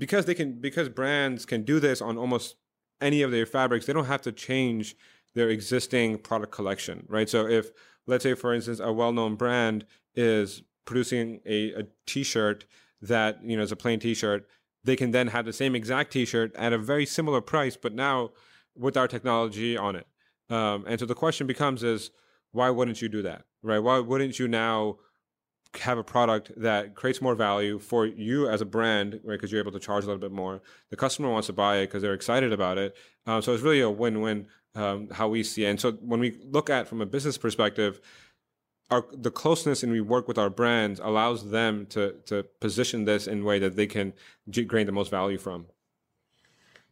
because 0.00 0.24
they 0.24 0.34
can 0.34 0.54
because 0.54 0.88
brands 0.88 1.44
can 1.44 1.62
do 1.62 1.78
this 1.78 2.00
on 2.00 2.16
almost 2.16 2.56
any 3.00 3.20
of 3.22 3.30
their 3.30 3.46
fabrics, 3.46 3.86
they 3.86 3.92
don't 3.92 4.06
have 4.06 4.22
to 4.22 4.32
change 4.32 4.96
their 5.34 5.50
existing 5.50 6.18
product 6.18 6.50
collection, 6.50 7.04
right? 7.06 7.28
So 7.28 7.46
if 7.46 7.70
let's 8.06 8.24
say 8.24 8.34
for 8.34 8.52
instance 8.52 8.80
a 8.80 8.92
well-known 8.92 9.36
brand 9.36 9.84
is 10.16 10.62
producing 10.86 11.40
a, 11.46 11.72
a 11.74 11.82
t-shirt 12.06 12.64
that 13.02 13.44
you 13.44 13.56
know 13.56 13.62
is 13.62 13.72
a 13.72 13.76
plain 13.76 14.00
t-shirt, 14.00 14.48
they 14.82 14.96
can 14.96 15.10
then 15.10 15.28
have 15.28 15.44
the 15.44 15.52
same 15.52 15.74
exact 15.76 16.12
t-shirt 16.12 16.56
at 16.56 16.72
a 16.72 16.78
very 16.78 17.04
similar 17.04 17.42
price, 17.42 17.76
but 17.76 17.94
now 17.94 18.30
with 18.74 18.96
our 18.96 19.06
technology 19.06 19.76
on 19.76 19.96
it. 19.96 20.06
Um, 20.48 20.84
and 20.88 20.98
so 20.98 21.06
the 21.06 21.14
question 21.14 21.46
becomes 21.46 21.82
is 21.82 22.10
why 22.52 22.70
wouldn't 22.70 23.02
you 23.02 23.08
do 23.10 23.22
that, 23.22 23.44
right? 23.62 23.78
Why 23.78 23.98
wouldn't 23.98 24.38
you 24.38 24.48
now 24.48 24.96
have 25.78 25.98
a 25.98 26.04
product 26.04 26.52
that 26.56 26.94
creates 26.94 27.22
more 27.22 27.34
value 27.34 27.78
for 27.78 28.06
you 28.06 28.48
as 28.48 28.60
a 28.60 28.64
brand, 28.64 29.20
right? 29.24 29.34
Because 29.34 29.52
you're 29.52 29.60
able 29.60 29.72
to 29.72 29.78
charge 29.78 30.04
a 30.04 30.06
little 30.06 30.20
bit 30.20 30.32
more. 30.32 30.62
The 30.90 30.96
customer 30.96 31.30
wants 31.30 31.46
to 31.46 31.52
buy 31.52 31.78
it 31.78 31.86
because 31.86 32.02
they're 32.02 32.14
excited 32.14 32.52
about 32.52 32.78
it. 32.78 32.96
Um, 33.26 33.40
so 33.42 33.54
it's 33.54 33.62
really 33.62 33.80
a 33.80 33.90
win-win 33.90 34.46
um, 34.74 35.08
how 35.10 35.28
we 35.28 35.42
see 35.42 35.64
it. 35.64 35.68
And 35.68 35.80
so 35.80 35.92
when 35.92 36.20
we 36.20 36.38
look 36.44 36.70
at 36.70 36.88
from 36.88 37.00
a 37.00 37.06
business 37.06 37.38
perspective, 37.38 38.00
our 38.90 39.06
the 39.12 39.30
closeness 39.30 39.82
and 39.82 39.92
we 39.92 40.00
work 40.00 40.26
with 40.26 40.38
our 40.38 40.50
brands 40.50 41.00
allows 41.00 41.50
them 41.50 41.86
to 41.86 42.16
to 42.26 42.42
position 42.60 43.04
this 43.04 43.26
in 43.26 43.42
a 43.42 43.44
way 43.44 43.58
that 43.58 43.76
they 43.76 43.86
can 43.86 44.12
gain 44.50 44.86
the 44.86 44.92
most 44.92 45.10
value 45.10 45.38
from. 45.38 45.66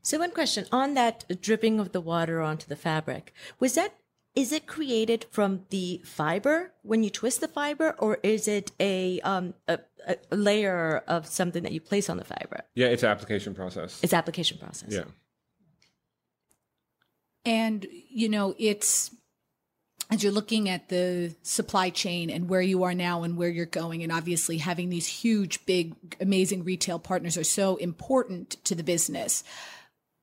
So 0.02 0.18
one 0.18 0.30
question 0.30 0.66
on 0.70 0.94
that 0.94 1.24
dripping 1.40 1.80
of 1.80 1.92
the 1.92 2.00
water 2.00 2.40
onto 2.40 2.68
the 2.68 2.76
fabric 2.76 3.34
was 3.58 3.74
that 3.74 3.97
is 4.38 4.52
it 4.52 4.68
created 4.68 5.26
from 5.32 5.64
the 5.70 6.00
fiber 6.04 6.72
when 6.82 7.02
you 7.02 7.10
twist 7.10 7.40
the 7.40 7.48
fiber, 7.48 7.96
or 7.98 8.18
is 8.22 8.46
it 8.46 8.70
a 8.78 9.20
um 9.22 9.52
a, 9.66 9.80
a 10.06 10.36
layer 10.36 11.02
of 11.08 11.26
something 11.26 11.64
that 11.64 11.72
you 11.72 11.80
place 11.80 12.08
on 12.08 12.18
the 12.18 12.24
fiber? 12.24 12.60
Yeah, 12.76 12.86
it's 12.86 13.02
application 13.02 13.52
process. 13.52 13.98
It's 14.00 14.14
application 14.14 14.58
process. 14.58 14.92
yeah. 14.92 15.04
And, 17.44 17.84
you 18.10 18.28
know, 18.28 18.54
it's 18.58 19.10
as 20.10 20.22
you're 20.22 20.32
looking 20.32 20.68
at 20.68 20.88
the 20.88 21.34
supply 21.42 21.90
chain 21.90 22.30
and 22.30 22.48
where 22.48 22.62
you 22.62 22.84
are 22.84 22.94
now 22.94 23.24
and 23.24 23.36
where 23.36 23.48
you're 23.48 23.66
going, 23.66 24.04
and 24.04 24.12
obviously 24.12 24.58
having 24.58 24.88
these 24.88 25.08
huge, 25.08 25.66
big, 25.66 25.94
amazing 26.20 26.62
retail 26.62 27.00
partners 27.00 27.36
are 27.36 27.44
so 27.44 27.74
important 27.76 28.62
to 28.64 28.76
the 28.76 28.84
business. 28.84 29.42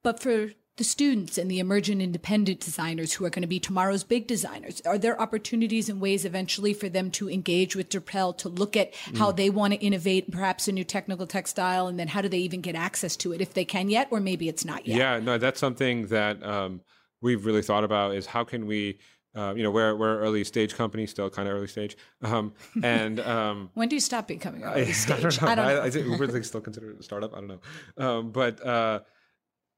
But 0.04 0.22
for 0.22 0.52
the 0.78 0.84
students 0.84 1.38
and 1.38 1.50
the 1.50 1.60
emergent 1.60 2.02
independent 2.02 2.60
designers 2.60 3.14
who 3.14 3.24
are 3.24 3.30
going 3.30 3.42
to 3.42 3.48
be 3.48 3.60
tomorrow's 3.60 4.04
big 4.04 4.28
designers, 4.28 4.82
are 4.86 4.98
there 4.98 5.20
opportunities 5.22 5.88
and 5.88 6.02
ways 6.02 6.26
eventually 6.26 6.74
for 6.74 6.90
them 6.90 7.10
to 7.12 7.30
engage 7.30 7.76
with 7.76 7.90
Dropel 7.90 8.38
to 8.40 8.50
look 8.50 8.76
at 8.76 8.94
how 9.18 9.32
they 9.32 9.50
want 9.50 9.74
to 9.74 9.80
innovate 9.80 10.30
perhaps 10.32 10.68
a 10.68 10.74
new 10.74 10.84
technical 10.84 11.28
textile 11.28 11.88
and 11.88 11.98
then 11.98 12.10
how 12.10 12.22
do 12.22 12.28
they 12.28 12.40
even 12.40 12.60
get 12.60 12.76
access 12.76 13.16
to 13.18 13.32
it 13.32 13.40
if 13.40 13.54
they 13.54 13.64
can 13.64 13.90
yet, 13.90 14.10
or 14.12 14.20
maybe 14.20 14.50
it's 14.50 14.66
not 14.66 14.86
yet? 14.86 14.98
Yeah, 14.98 15.20
no, 15.20 15.38
that's 15.38 15.60
something 15.60 16.08
that 16.08 16.44
um, 16.44 16.82
we've 17.22 17.46
really 17.46 17.62
thought 17.62 17.86
about 17.86 18.14
is 18.14 18.26
how 18.26 18.44
can 18.44 18.66
we, 18.66 19.00
uh, 19.34 19.54
you 19.56 19.64
know, 19.64 19.72
we're 19.72 19.96
we're 19.96 20.20
early 20.20 20.44
stage 20.44 20.76
company, 20.76 21.06
still 21.08 21.30
kind 21.30 21.48
of 21.48 21.56
early 21.56 21.68
stage, 21.68 21.96
um, 22.22 22.54
and 22.84 23.20
um, 23.22 23.70
When 23.76 23.88
do 23.88 23.96
you 23.96 24.02
stop 24.02 24.28
becoming 24.28 24.64
early 24.64 24.82
I 24.88 24.92
stage? 24.92 25.22
don't 25.22 25.42
know. 25.42 25.48
I 25.48 25.56
don't 25.56 25.66
know. 25.68 25.82
I, 25.82 25.86
I 25.86 25.90
think 25.90 26.08
Uber 26.08 26.38
is 26.38 26.48
still 26.48 26.62
considered 26.62 27.00
a 27.00 27.04
startup. 27.04 27.34
I 27.34 27.40
don't 27.42 27.48
know, 27.48 28.06
um, 28.06 28.32
but 28.32 28.66
uh, 28.66 29.00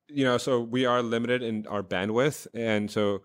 you 0.09 0.23
know, 0.23 0.37
so 0.37 0.61
we 0.61 0.85
are 0.85 1.01
limited 1.01 1.43
in 1.43 1.67
our 1.67 1.83
bandwidth, 1.83 2.47
and 2.53 2.89
so 2.89 3.21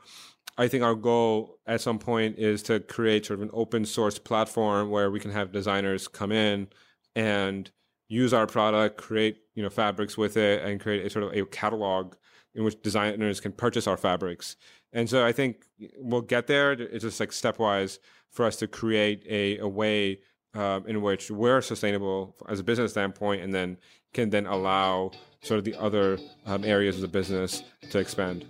I 0.59 0.69
think 0.69 0.85
our 0.85 0.95
goal 0.95 1.59
at 1.67 1.81
some 1.81 1.99
point 1.99 2.39
is 2.39 2.63
to 2.65 2.81
create 2.81 3.27
sort 3.27 3.39
of 3.39 3.43
an 3.43 3.51
open 3.53 3.85
source 3.85 4.19
platform 4.19 4.91
where 4.91 5.11
we 5.11 5.21
can 5.21 5.31
have 5.31 5.53
designers 5.53 6.09
come 6.09 6.33
in 6.33 6.69
and 7.15 7.71
use 8.09 8.35
our 8.35 8.47
product, 8.47 8.99
create 8.99 9.39
you 9.55 9.63
know 9.63 9.71
fabrics 9.71 10.19
with 10.19 10.37
it, 10.37 10.63
and 10.63 10.81
create 10.81 11.07
a 11.07 11.11
sort 11.11 11.25
of 11.25 11.33
a 11.33 11.47
catalog 11.47 12.15
in 12.55 12.65
which 12.65 12.81
designers 12.83 13.41
can 13.41 13.53
purchase 13.53 13.87
our 13.87 13.97
fabrics. 13.97 14.57
And 14.93 15.09
so 15.09 15.25
I 15.25 15.33
think 15.33 15.65
we'll 15.97 16.21
get 16.21 16.47
there. 16.47 16.73
It's 16.73 17.03
just 17.03 17.19
like 17.19 17.31
stepwise 17.31 17.99
for 18.31 18.45
us 18.45 18.57
to 18.57 18.69
create 18.69 19.25
a, 19.29 19.59
a 19.59 19.69
way 19.69 20.21
um, 20.55 20.87
in 20.87 21.01
which 21.01 21.31
we're 21.31 21.63
sustainable 21.63 22.37
as 22.49 22.61
a 22.61 22.65
business 22.65 22.91
standpoint, 22.91 23.43
and 23.43 23.55
then 23.55 23.79
can 24.13 24.29
then 24.29 24.47
allow 24.47 25.13
sort 25.43 25.59
of 25.59 25.65
the 25.65 25.75
other 25.77 26.19
um, 26.47 26.65
areas 26.65 26.97
of 26.97 27.03
the 27.03 27.09
business 27.09 27.63
to 27.91 27.99
expand. 27.99 28.47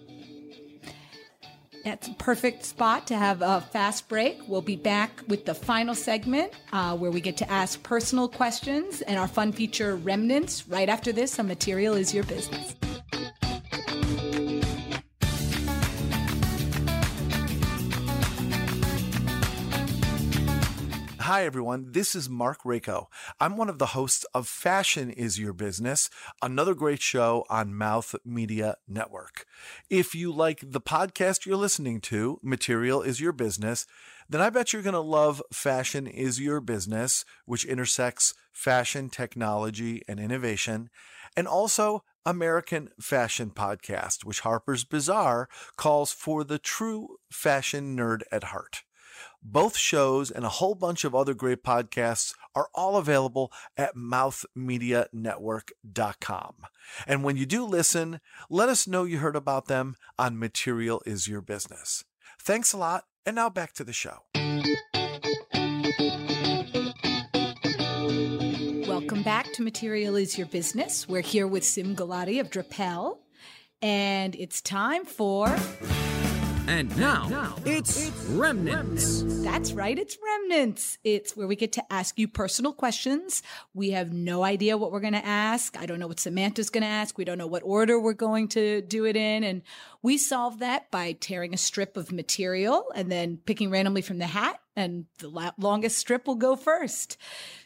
That's 1.84 2.06
a 2.06 2.14
perfect 2.14 2.64
spot 2.64 3.08
to 3.08 3.16
have 3.16 3.42
a 3.42 3.60
fast 3.60 4.08
break. 4.08 4.38
We'll 4.46 4.60
be 4.60 4.76
back 4.76 5.20
with 5.26 5.46
the 5.46 5.54
final 5.54 5.96
segment 5.96 6.52
uh, 6.72 6.96
where 6.96 7.10
we 7.10 7.20
get 7.20 7.36
to 7.38 7.50
ask 7.50 7.82
personal 7.82 8.28
questions 8.28 9.00
and 9.02 9.18
our 9.18 9.26
fun 9.26 9.52
feature 9.52 9.96
remnants 9.96 10.68
right 10.68 10.88
after 10.88 11.12
this 11.12 11.38
on 11.40 11.48
Material 11.48 11.94
is 11.94 12.14
Your 12.14 12.24
Business. 12.24 12.76
Hi, 21.32 21.46
everyone. 21.46 21.92
This 21.92 22.14
is 22.14 22.28
Mark 22.28 22.62
Rako. 22.62 23.06
I'm 23.40 23.56
one 23.56 23.70
of 23.70 23.78
the 23.78 23.96
hosts 23.96 24.26
of 24.34 24.46
Fashion 24.46 25.10
is 25.10 25.38
Your 25.38 25.54
Business, 25.54 26.10
another 26.42 26.74
great 26.74 27.00
show 27.00 27.46
on 27.48 27.74
Mouth 27.74 28.14
Media 28.22 28.76
Network. 28.86 29.46
If 29.88 30.14
you 30.14 30.30
like 30.30 30.62
the 30.62 30.78
podcast 30.78 31.46
you're 31.46 31.56
listening 31.56 32.02
to, 32.02 32.38
Material 32.42 33.00
is 33.00 33.18
Your 33.18 33.32
Business, 33.32 33.86
then 34.28 34.42
I 34.42 34.50
bet 34.50 34.74
you're 34.74 34.82
going 34.82 34.92
to 34.92 35.00
love 35.00 35.40
Fashion 35.50 36.06
is 36.06 36.38
Your 36.38 36.60
Business, 36.60 37.24
which 37.46 37.64
intersects 37.64 38.34
fashion, 38.52 39.08
technology, 39.08 40.02
and 40.06 40.20
innovation, 40.20 40.90
and 41.34 41.48
also 41.48 42.04
American 42.26 42.90
Fashion 43.00 43.52
Podcast, 43.52 44.26
which 44.26 44.40
Harper's 44.40 44.84
Bazaar 44.84 45.48
calls 45.78 46.12
for 46.12 46.44
the 46.44 46.58
true 46.58 47.16
fashion 47.30 47.96
nerd 47.96 48.20
at 48.30 48.44
heart. 48.44 48.82
Both 49.44 49.76
shows 49.76 50.30
and 50.30 50.44
a 50.44 50.50
whole 50.50 50.76
bunch 50.76 51.02
of 51.04 51.16
other 51.16 51.34
great 51.34 51.64
podcasts 51.64 52.32
are 52.54 52.68
all 52.74 52.96
available 52.96 53.50
at 53.76 53.96
mouthmedianetwork.com. 53.96 56.54
And 57.06 57.24
when 57.24 57.36
you 57.36 57.44
do 57.44 57.64
listen, 57.64 58.20
let 58.48 58.68
us 58.68 58.86
know 58.86 59.02
you 59.02 59.18
heard 59.18 59.34
about 59.34 59.66
them 59.66 59.96
on 60.16 60.38
Material 60.38 61.02
is 61.04 61.26
Your 61.26 61.40
Business. 61.40 62.04
Thanks 62.40 62.72
a 62.72 62.76
lot, 62.76 63.06
and 63.26 63.34
now 63.34 63.50
back 63.50 63.72
to 63.74 63.82
the 63.82 63.92
show. 63.92 64.18
Welcome 68.86 69.24
back 69.24 69.52
to 69.54 69.62
Material 69.62 70.14
is 70.14 70.38
Your 70.38 70.46
Business. 70.46 71.08
We're 71.08 71.22
here 71.22 71.48
with 71.48 71.64
Sim 71.64 71.96
Gulati 71.96 72.40
of 72.40 72.48
Dropel, 72.48 73.18
and 73.80 74.36
it's 74.36 74.60
time 74.60 75.04
for. 75.04 75.52
And 76.68 76.96
now, 76.96 77.56
it's 77.64 78.08
Remnants. 78.30 79.24
That's 79.42 79.72
right, 79.72 79.98
it's 79.98 80.16
Remnants. 80.22 80.96
It's 81.02 81.36
where 81.36 81.48
we 81.48 81.56
get 81.56 81.72
to 81.72 81.92
ask 81.92 82.18
you 82.20 82.28
personal 82.28 82.72
questions. 82.72 83.42
We 83.74 83.90
have 83.90 84.12
no 84.12 84.44
idea 84.44 84.78
what 84.78 84.92
we're 84.92 85.00
going 85.00 85.12
to 85.14 85.26
ask. 85.26 85.76
I 85.76 85.86
don't 85.86 85.98
know 85.98 86.06
what 86.06 86.20
Samantha's 86.20 86.70
going 86.70 86.82
to 86.82 86.88
ask. 86.88 87.18
We 87.18 87.24
don't 87.24 87.36
know 87.36 87.48
what 87.48 87.64
order 87.64 87.98
we're 87.98 88.12
going 88.12 88.46
to 88.48 88.80
do 88.80 89.06
it 89.06 89.16
in. 89.16 89.42
And 89.42 89.62
we 90.02 90.18
solve 90.18 90.60
that 90.60 90.88
by 90.92 91.12
tearing 91.12 91.52
a 91.52 91.58
strip 91.58 91.96
of 91.96 92.12
material 92.12 92.86
and 92.94 93.10
then 93.10 93.38
picking 93.44 93.70
randomly 93.70 94.02
from 94.02 94.18
the 94.18 94.26
hat. 94.26 94.60
And 94.76 95.06
the 95.18 95.28
la- 95.28 95.52
longest 95.58 95.98
strip 95.98 96.26
will 96.26 96.36
go 96.36 96.56
first. 96.56 97.18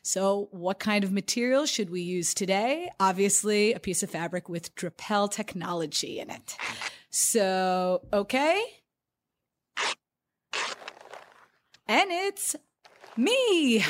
So, 0.02 0.48
what 0.50 0.80
kind 0.80 1.04
of 1.04 1.12
material 1.12 1.66
should 1.66 1.90
we 1.90 2.00
use 2.00 2.34
today? 2.34 2.90
Obviously, 2.98 3.74
a 3.74 3.78
piece 3.78 4.02
of 4.02 4.10
fabric 4.10 4.48
with 4.48 4.74
Dropel 4.74 5.30
technology 5.30 6.18
in 6.18 6.30
it. 6.30 6.56
So, 7.10 8.02
okay. 8.12 8.60
And 11.88 12.10
it's 12.10 12.56
me. 13.16 13.84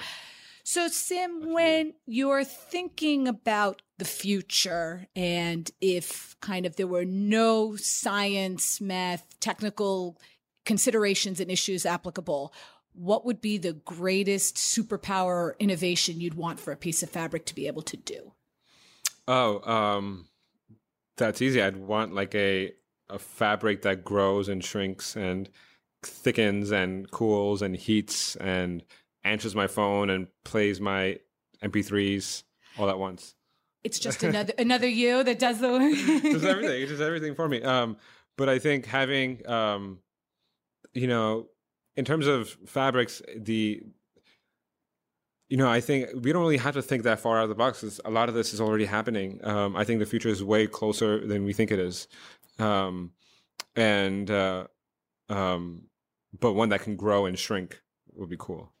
so, 0.64 0.88
Sim, 0.88 1.52
when 1.52 1.94
you're 2.06 2.44
thinking 2.44 3.28
about 3.28 3.82
the 3.98 4.04
future 4.04 5.06
and 5.14 5.70
if 5.80 6.36
kind 6.40 6.66
of 6.66 6.76
there 6.76 6.86
were 6.86 7.04
no 7.04 7.76
science, 7.76 8.80
math, 8.80 9.38
technical 9.40 10.18
considerations 10.64 11.40
and 11.40 11.50
issues 11.50 11.86
applicable, 11.86 12.52
what 12.92 13.24
would 13.24 13.40
be 13.40 13.58
the 13.58 13.74
greatest 13.74 14.56
superpower 14.56 15.26
or 15.26 15.56
innovation 15.58 16.20
you'd 16.20 16.34
want 16.34 16.58
for 16.58 16.72
a 16.72 16.76
piece 16.76 17.02
of 17.02 17.10
fabric 17.10 17.46
to 17.46 17.54
be 17.54 17.66
able 17.66 17.82
to 17.82 17.96
do? 17.96 18.32
Oh, 19.28 19.60
um, 19.70 20.28
that's 21.16 21.42
easy. 21.42 21.62
I'd 21.62 21.76
want 21.76 22.14
like 22.14 22.34
a 22.34 22.72
a 23.08 23.18
fabric 23.20 23.82
that 23.82 24.04
grows 24.04 24.48
and 24.48 24.64
shrinks 24.64 25.14
and 25.14 25.48
thickens 26.02 26.70
and 26.70 27.10
cools 27.10 27.62
and 27.62 27.76
heats 27.76 28.36
and 28.36 28.84
answers 29.24 29.54
my 29.54 29.66
phone 29.66 30.10
and 30.10 30.28
plays 30.44 30.80
my 30.80 31.18
MP3s 31.62 32.44
all 32.78 32.88
at 32.88 32.98
once. 32.98 33.34
It's 33.84 33.98
just 33.98 34.22
another 34.22 34.52
another 34.58 34.88
you 34.88 35.22
that 35.24 35.38
does 35.38 35.60
the 35.60 35.70
work. 35.70 35.94
just 36.22 36.44
everything. 36.44 36.82
It's 36.82 36.90
just 36.90 37.02
everything 37.10 37.34
for 37.34 37.48
me. 37.48 37.62
Um, 37.62 37.96
but 38.36 38.48
I 38.48 38.58
think 38.58 38.86
having, 38.86 39.48
um, 39.48 40.00
you 40.92 41.06
know, 41.06 41.48
in 41.96 42.04
terms 42.04 42.26
of 42.26 42.50
fabrics, 42.66 43.22
the, 43.34 43.82
you 45.48 45.56
know, 45.56 45.70
I 45.70 45.80
think 45.80 46.10
we 46.14 46.32
don't 46.32 46.42
really 46.42 46.58
have 46.58 46.74
to 46.74 46.82
think 46.82 47.04
that 47.04 47.20
far 47.20 47.38
out 47.38 47.44
of 47.44 47.48
the 47.48 47.54
box. 47.54 47.80
Because 47.80 48.00
a 48.04 48.10
lot 48.10 48.28
of 48.28 48.34
this 48.34 48.52
is 48.52 48.60
already 48.60 48.84
happening. 48.84 49.40
Um, 49.44 49.76
I 49.76 49.84
think 49.84 50.00
the 50.00 50.06
future 50.06 50.28
is 50.28 50.42
way 50.44 50.66
closer 50.66 51.26
than 51.26 51.44
we 51.44 51.52
think 51.52 51.70
it 51.70 51.78
is, 51.78 52.08
um, 52.58 53.12
and 53.74 54.30
uh, 54.30 54.66
um, 55.28 55.82
but 56.38 56.52
one 56.52 56.68
that 56.70 56.82
can 56.82 56.96
grow 56.96 57.26
and 57.26 57.38
shrink 57.38 57.80
would 58.14 58.30
be 58.30 58.36
cool. 58.38 58.72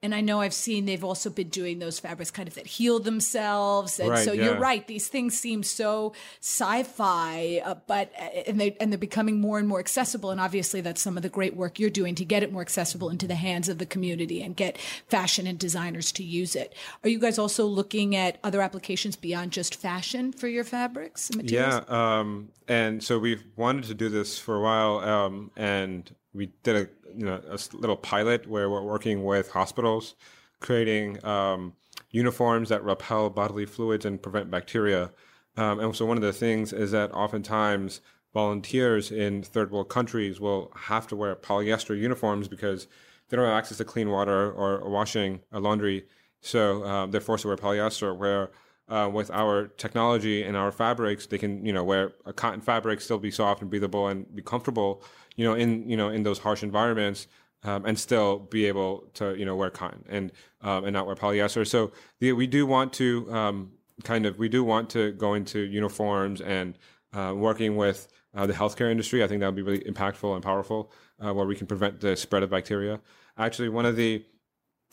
And 0.00 0.14
I 0.14 0.20
know 0.20 0.40
I've 0.40 0.54
seen 0.54 0.84
they've 0.84 1.02
also 1.02 1.28
been 1.28 1.48
doing 1.48 1.80
those 1.80 1.98
fabrics 1.98 2.30
kind 2.30 2.46
of 2.46 2.54
that 2.54 2.68
heal 2.68 3.00
themselves. 3.00 3.98
And 3.98 4.10
Right, 4.10 4.24
so 4.24 4.32
you're 4.32 4.58
right; 4.58 4.86
these 4.86 5.08
things 5.08 5.38
seem 5.38 5.64
so 5.64 6.12
sci-fi, 6.40 7.60
uh, 7.64 7.74
but 7.88 8.12
and 8.46 8.60
they 8.60 8.76
and 8.80 8.92
they're 8.92 8.98
becoming 8.98 9.40
more 9.40 9.58
and 9.58 9.66
more 9.66 9.80
accessible. 9.80 10.30
And 10.30 10.40
obviously, 10.40 10.80
that's 10.80 11.02
some 11.02 11.16
of 11.16 11.24
the 11.24 11.28
great 11.28 11.56
work 11.56 11.80
you're 11.80 11.90
doing 11.90 12.14
to 12.14 12.24
get 12.24 12.44
it 12.44 12.52
more 12.52 12.62
accessible 12.62 13.10
into 13.10 13.26
the 13.26 13.34
hands 13.34 13.68
of 13.68 13.78
the 13.78 13.86
community 13.86 14.40
and 14.40 14.54
get 14.54 14.78
fashion 14.78 15.48
and 15.48 15.58
designers 15.58 16.12
to 16.12 16.22
use 16.22 16.54
it. 16.54 16.74
Are 17.02 17.08
you 17.08 17.18
guys 17.18 17.36
also 17.36 17.66
looking 17.66 18.14
at 18.14 18.38
other 18.44 18.62
applications 18.62 19.16
beyond 19.16 19.50
just 19.50 19.74
fashion 19.74 20.32
for 20.32 20.46
your 20.46 20.64
fabrics 20.64 21.28
and 21.28 21.42
materials? 21.42 21.84
Yeah, 21.88 22.18
um, 22.20 22.50
and 22.68 23.02
so 23.02 23.18
we've 23.18 23.42
wanted 23.56 23.84
to 23.84 23.94
do 23.94 24.08
this 24.08 24.38
for 24.38 24.54
a 24.54 24.60
while, 24.60 24.98
um, 25.00 25.50
and 25.56 26.14
we 26.32 26.52
did 26.62 26.76
a 26.76 26.88
you 27.16 27.24
know 27.24 27.40
a 27.48 27.58
little 27.72 27.96
pilot 27.96 28.46
where 28.46 28.68
we're 28.70 28.82
working 28.82 29.24
with 29.24 29.50
hospitals, 29.50 30.14
creating 30.60 31.24
um, 31.24 31.74
uniforms 32.10 32.68
that 32.68 32.82
repel 32.82 33.30
bodily 33.30 33.66
fluids 33.66 34.04
and 34.04 34.22
prevent 34.22 34.50
bacteria. 34.50 35.12
Um, 35.56 35.80
and 35.80 35.96
so 35.96 36.06
one 36.06 36.16
of 36.16 36.22
the 36.22 36.32
things 36.32 36.72
is 36.72 36.92
that 36.92 37.12
oftentimes 37.12 38.00
volunteers 38.32 39.10
in 39.10 39.42
third 39.42 39.70
world 39.70 39.88
countries 39.88 40.40
will 40.40 40.70
have 40.76 41.06
to 41.08 41.16
wear 41.16 41.34
polyester 41.34 41.98
uniforms 41.98 42.46
because 42.46 42.86
they 43.28 43.36
don't 43.36 43.46
have 43.46 43.54
access 43.54 43.78
to 43.78 43.84
clean 43.84 44.10
water 44.10 44.50
or, 44.52 44.88
washing 44.88 45.40
or 45.52 45.60
laundry. 45.60 46.06
So 46.40 46.84
um, 46.84 47.10
they're 47.10 47.20
forced 47.20 47.42
to 47.42 47.48
wear 47.48 47.56
polyester. 47.56 48.16
Where 48.16 48.50
uh, 48.88 49.10
with 49.12 49.30
our 49.30 49.66
technology 49.66 50.42
and 50.42 50.56
our 50.56 50.72
fabrics, 50.72 51.26
they 51.26 51.38
can 51.38 51.64
you 51.64 51.72
know 51.72 51.84
wear 51.84 52.12
a 52.24 52.32
cotton 52.32 52.60
fabric, 52.60 53.00
still 53.00 53.18
be 53.18 53.30
soft 53.30 53.60
and 53.60 53.70
breathable 53.70 54.06
and 54.06 54.34
be 54.34 54.42
comfortable. 54.42 55.02
You 55.38 55.44
know 55.44 55.54
in 55.54 55.88
you 55.88 55.96
know 55.96 56.10
in 56.10 56.22
those 56.22 56.38
harsh 56.38 56.62
environments. 56.62 57.26
Um, 57.64 57.86
and 57.86 57.98
still 57.98 58.38
be 58.38 58.66
able 58.66 59.10
to 59.14 59.36
you 59.36 59.44
know 59.44 59.56
wear 59.56 59.68
cotton 59.68 60.04
and 60.08 60.30
um, 60.60 60.84
and 60.84 60.92
not 60.92 61.08
wear 61.08 61.16
polyester. 61.16 61.66
So 61.66 61.90
the, 62.20 62.30
we 62.32 62.46
do 62.46 62.64
want 62.66 62.92
to 62.92 63.28
um, 63.34 63.72
kind 64.04 64.26
of 64.26 64.38
we 64.38 64.48
do 64.48 64.62
want 64.62 64.90
to 64.90 65.12
go 65.12 65.34
into 65.34 65.58
uniforms 65.60 66.40
and 66.40 66.78
uh, 67.12 67.32
working 67.36 67.76
with 67.76 68.08
uh, 68.34 68.46
the 68.46 68.52
healthcare 68.52 68.90
industry. 68.90 69.24
I 69.24 69.26
think 69.26 69.40
that 69.40 69.46
would 69.46 69.56
be 69.56 69.62
really 69.62 69.80
impactful 69.80 70.34
and 70.34 70.42
powerful, 70.42 70.92
uh, 71.24 71.32
where 71.32 71.46
we 71.46 71.56
can 71.56 71.66
prevent 71.66 72.00
the 72.00 72.16
spread 72.16 72.42
of 72.42 72.50
bacteria. 72.50 73.00
Actually, 73.36 73.68
one 73.68 73.86
of 73.86 73.96
the 73.96 74.24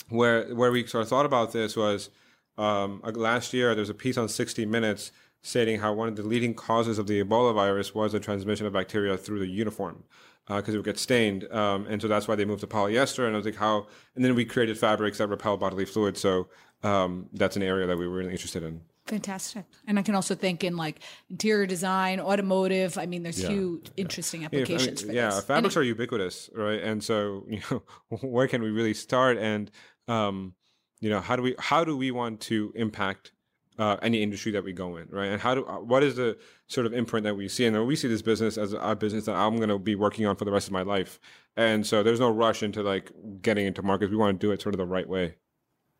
where 0.09 0.53
where 0.55 0.71
we 0.71 0.85
sort 0.85 1.03
of 1.03 1.09
thought 1.09 1.25
about 1.25 1.51
this 1.51 1.75
was 1.75 2.09
um, 2.57 3.01
uh, 3.03 3.11
last 3.11 3.53
year. 3.53 3.73
There 3.75 3.81
was 3.81 3.89
a 3.89 3.93
piece 3.93 4.17
on 4.17 4.29
60 4.29 4.65
Minutes 4.65 5.11
stating 5.41 5.79
how 5.79 5.93
one 5.93 6.07
of 6.07 6.15
the 6.15 6.23
leading 6.23 6.55
causes 6.55 6.97
of 6.97 7.05
the 7.05 7.23
Ebola 7.23 7.53
virus 7.53 7.93
was 7.93 8.13
the 8.13 8.19
transmission 8.19 8.65
of 8.65 8.73
bacteria 8.73 9.15
through 9.15 9.39
the 9.39 9.47
uniform 9.47 10.03
because 10.47 10.73
it 10.73 10.77
would 10.77 10.85
get 10.85 10.99
stained, 10.99 11.51
um, 11.51 11.87
and 11.87 12.01
so 12.01 12.07
that's 12.07 12.27
why 12.27 12.35
they 12.35 12.45
moved 12.45 12.61
to 12.61 12.67
polyester. 12.67 13.25
And 13.25 13.33
I 13.35 13.37
was 13.37 13.45
like, 13.45 13.55
how? 13.55 13.87
And 14.15 14.23
then 14.23 14.35
we 14.35 14.45
created 14.45 14.77
fabrics 14.77 15.17
that 15.17 15.27
repel 15.27 15.57
bodily 15.57 15.85
fluids. 15.85 16.19
So 16.21 16.47
um, 16.83 17.27
that's 17.33 17.55
an 17.55 17.63
area 17.63 17.87
that 17.87 17.97
we 17.97 18.07
were 18.07 18.15
really 18.15 18.31
interested 18.31 18.63
in. 18.63 18.81
Fantastic. 19.07 19.65
And 19.87 19.99
I 19.99 20.01
can 20.01 20.15
also 20.15 20.33
think 20.33 20.63
in 20.63 20.77
like 20.77 20.99
interior 21.29 21.67
design, 21.67 22.19
automotive. 22.19 22.97
I 22.97 23.05
mean, 23.05 23.21
there's 23.21 23.37
huge, 23.37 23.91
interesting 23.97 24.41
Yeah, 24.41 24.47
I 24.47 24.55
mean, 24.55 24.61
applications 24.61 25.01
for 25.01 25.07
this. 25.07 25.15
yeah, 25.15 25.41
fabrics 25.41 25.77
are 25.77 25.83
ubiquitous, 25.83 26.49
right? 26.55 26.81
And 26.81 27.03
so, 27.03 27.45
you 27.49 27.61
know, 27.69 27.83
where 28.21 28.47
can 28.47 28.63
we 28.63 28.71
really 28.71 28.95
start? 28.95 29.37
And 29.37 29.69
um, 30.07 30.53
you 31.01 31.09
know, 31.09 31.21
how 31.21 31.35
do 31.35 31.43
we 31.43 31.55
how 31.59 31.83
do 31.83 31.95
we 31.95 32.09
want 32.11 32.39
to 32.41 32.71
impact 32.75 33.31
uh, 33.77 33.97
any 34.01 34.21
industry 34.23 34.51
that 34.53 34.63
we 34.63 34.73
go 34.73 34.97
in, 34.97 35.07
right? 35.09 35.27
And 35.27 35.41
how 35.41 35.55
do 35.55 35.65
uh, 35.65 35.79
what 35.79 36.03
is 36.03 36.15
the 36.15 36.37
sort 36.67 36.85
of 36.85 36.93
imprint 36.93 37.23
that 37.25 37.35
we 37.35 37.47
see? 37.47 37.65
And 37.65 37.85
we 37.85 37.95
see 37.95 38.07
this 38.07 38.21
business 38.21 38.57
as 38.57 38.73
a 38.79 38.95
business 38.95 39.25
that 39.25 39.35
I'm 39.35 39.57
going 39.57 39.69
to 39.69 39.79
be 39.79 39.95
working 39.95 40.25
on 40.25 40.35
for 40.35 40.45
the 40.45 40.51
rest 40.51 40.67
of 40.67 40.73
my 40.73 40.81
life. 40.81 41.19
And 41.57 41.85
so, 41.85 42.03
there's 42.03 42.19
no 42.19 42.29
rush 42.29 42.63
into 42.63 42.83
like 42.83 43.11
getting 43.41 43.65
into 43.65 43.81
markets. 43.81 44.11
We 44.11 44.17
want 44.17 44.39
to 44.39 44.47
do 44.47 44.51
it 44.51 44.61
sort 44.61 44.75
of 44.75 44.79
the 44.79 44.85
right 44.85 45.07
way. 45.07 45.35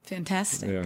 Fantastic. 0.03 0.69
Yeah. 0.69 0.85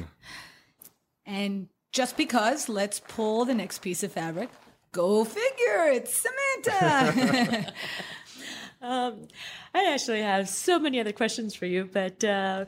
And 1.25 1.67
just 1.91 2.17
because, 2.17 2.69
let's 2.69 2.99
pull 2.99 3.45
the 3.45 3.53
next 3.53 3.79
piece 3.79 4.03
of 4.03 4.11
fabric. 4.11 4.49
Go 4.91 5.23
figure, 5.23 5.89
it's 5.91 6.25
Samanta. 6.25 7.71
Um, 8.81 9.27
I 9.73 9.91
actually 9.93 10.21
have 10.21 10.47
so 10.47 10.79
many 10.79 10.99
other 10.99 11.11
questions 11.11 11.53
for 11.53 11.65
you, 11.65 11.89
but 11.91 12.23
uh, 12.23 12.65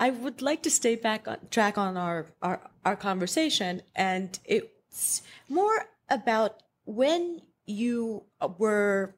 I 0.00 0.10
would 0.10 0.42
like 0.42 0.64
to 0.64 0.70
stay 0.70 0.96
back 0.96 1.28
on 1.28 1.38
track 1.50 1.78
on 1.78 1.96
our, 1.96 2.26
our 2.42 2.60
our 2.84 2.96
conversation, 2.96 3.82
and 3.94 4.38
it's 4.44 5.22
more 5.48 5.86
about 6.10 6.62
when 6.84 7.42
you 7.66 8.24
were, 8.58 9.14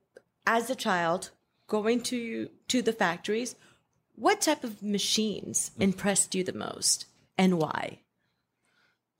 as 0.46 0.70
a 0.70 0.74
child, 0.74 1.30
going 1.66 2.00
to 2.02 2.48
to 2.68 2.82
the 2.82 2.92
factories. 2.92 3.56
What 4.16 4.40
type 4.42 4.62
of 4.62 4.82
machines 4.82 5.72
impressed 5.78 6.34
you 6.34 6.44
the 6.44 6.52
most, 6.52 7.06
and 7.36 7.58
why? 7.58 8.00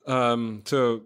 Um, 0.07 0.63
so 0.67 1.03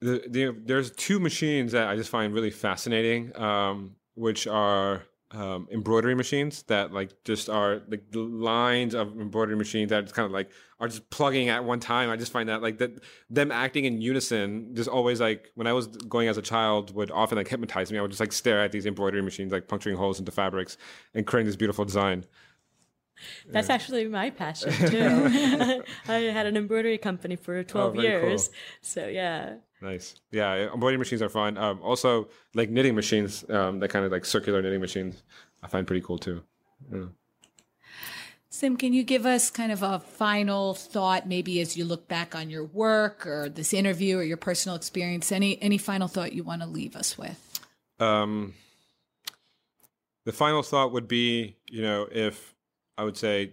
the, 0.00 0.24
the, 0.28 0.56
there's 0.64 0.90
two 0.90 1.20
machines 1.20 1.72
that 1.72 1.88
I 1.88 1.96
just 1.96 2.10
find 2.10 2.34
really 2.34 2.50
fascinating, 2.50 3.34
um, 3.36 3.96
which 4.14 4.46
are 4.46 5.04
um, 5.32 5.66
embroidery 5.72 6.14
machines 6.14 6.62
that 6.64 6.92
like 6.92 7.10
just 7.24 7.48
are 7.48 7.82
like 7.88 8.10
the 8.12 8.20
lines 8.20 8.94
of 8.94 9.08
embroidery 9.20 9.56
machines 9.56 9.90
that 9.90 10.02
just 10.02 10.14
kind 10.14 10.26
of 10.26 10.32
like 10.32 10.50
are 10.78 10.86
just 10.86 11.08
plugging 11.10 11.48
at 11.48 11.64
one 11.64 11.80
time. 11.80 12.10
I 12.10 12.16
just 12.16 12.30
find 12.30 12.48
that 12.48 12.62
like 12.62 12.78
that 12.78 13.00
them 13.28 13.50
acting 13.50 13.86
in 13.86 14.00
unison 14.00 14.74
just 14.74 14.88
always 14.88 15.20
like 15.20 15.50
when 15.54 15.66
I 15.66 15.72
was 15.72 15.88
going 15.88 16.28
as 16.28 16.36
a 16.36 16.42
child 16.42 16.94
would 16.94 17.10
often 17.10 17.36
like 17.36 17.48
hypnotize 17.48 17.90
me. 17.90 17.98
I 17.98 18.02
would 18.02 18.10
just 18.10 18.20
like 18.20 18.32
stare 18.32 18.62
at 18.62 18.70
these 18.70 18.86
embroidery 18.86 19.22
machines 19.22 19.52
like 19.52 19.66
puncturing 19.66 19.96
holes 19.96 20.20
into 20.20 20.30
fabrics 20.30 20.76
and 21.12 21.26
creating 21.26 21.46
this 21.46 21.56
beautiful 21.56 21.84
design. 21.84 22.24
That's 23.48 23.70
actually 23.70 24.06
my 24.06 24.30
passion 24.30 24.72
too. 24.90 25.82
I 26.08 26.14
had 26.14 26.46
an 26.46 26.56
embroidery 26.56 26.98
company 26.98 27.34
for 27.34 27.64
twelve 27.64 27.94
very 27.94 28.20
cool. 28.20 28.28
years, 28.28 28.50
so 28.80 29.08
yeah. 29.08 29.56
Nice. 29.80 30.14
Yeah, 30.30 30.72
embroidery 30.72 30.98
machines 30.98 31.22
are 31.22 31.28
fun. 31.28 31.58
Um, 31.58 31.80
also, 31.82 32.28
like 32.54 32.70
knitting 32.70 32.94
machines, 32.94 33.44
um, 33.50 33.78
that 33.80 33.88
kind 33.88 34.04
of 34.04 34.12
like 34.12 34.24
circular 34.24 34.62
knitting 34.62 34.80
machines, 34.80 35.22
I 35.62 35.68
find 35.68 35.86
pretty 35.86 36.04
cool 36.04 36.18
too. 36.18 36.42
Yeah. 36.92 37.06
Sim, 38.48 38.78
can 38.78 38.94
you 38.94 39.02
give 39.02 39.26
us 39.26 39.50
kind 39.50 39.70
of 39.70 39.82
a 39.82 39.98
final 40.00 40.72
thought, 40.72 41.28
maybe 41.28 41.60
as 41.60 41.76
you 41.76 41.84
look 41.84 42.08
back 42.08 42.34
on 42.34 42.48
your 42.48 42.64
work 42.64 43.26
or 43.26 43.50
this 43.50 43.74
interview 43.74 44.16
or 44.16 44.22
your 44.22 44.38
personal 44.38 44.76
experience? 44.76 45.30
Any 45.30 45.60
any 45.60 45.76
final 45.76 46.08
thought 46.08 46.32
you 46.32 46.42
want 46.42 46.62
to 46.62 46.66
leave 46.66 46.96
us 46.96 47.18
with? 47.18 47.60
Um, 47.98 48.54
the 50.24 50.32
final 50.32 50.62
thought 50.62 50.92
would 50.92 51.06
be, 51.06 51.56
you 51.68 51.82
know, 51.82 52.08
if 52.10 52.54
I 52.96 53.04
would 53.04 53.18
say, 53.18 53.52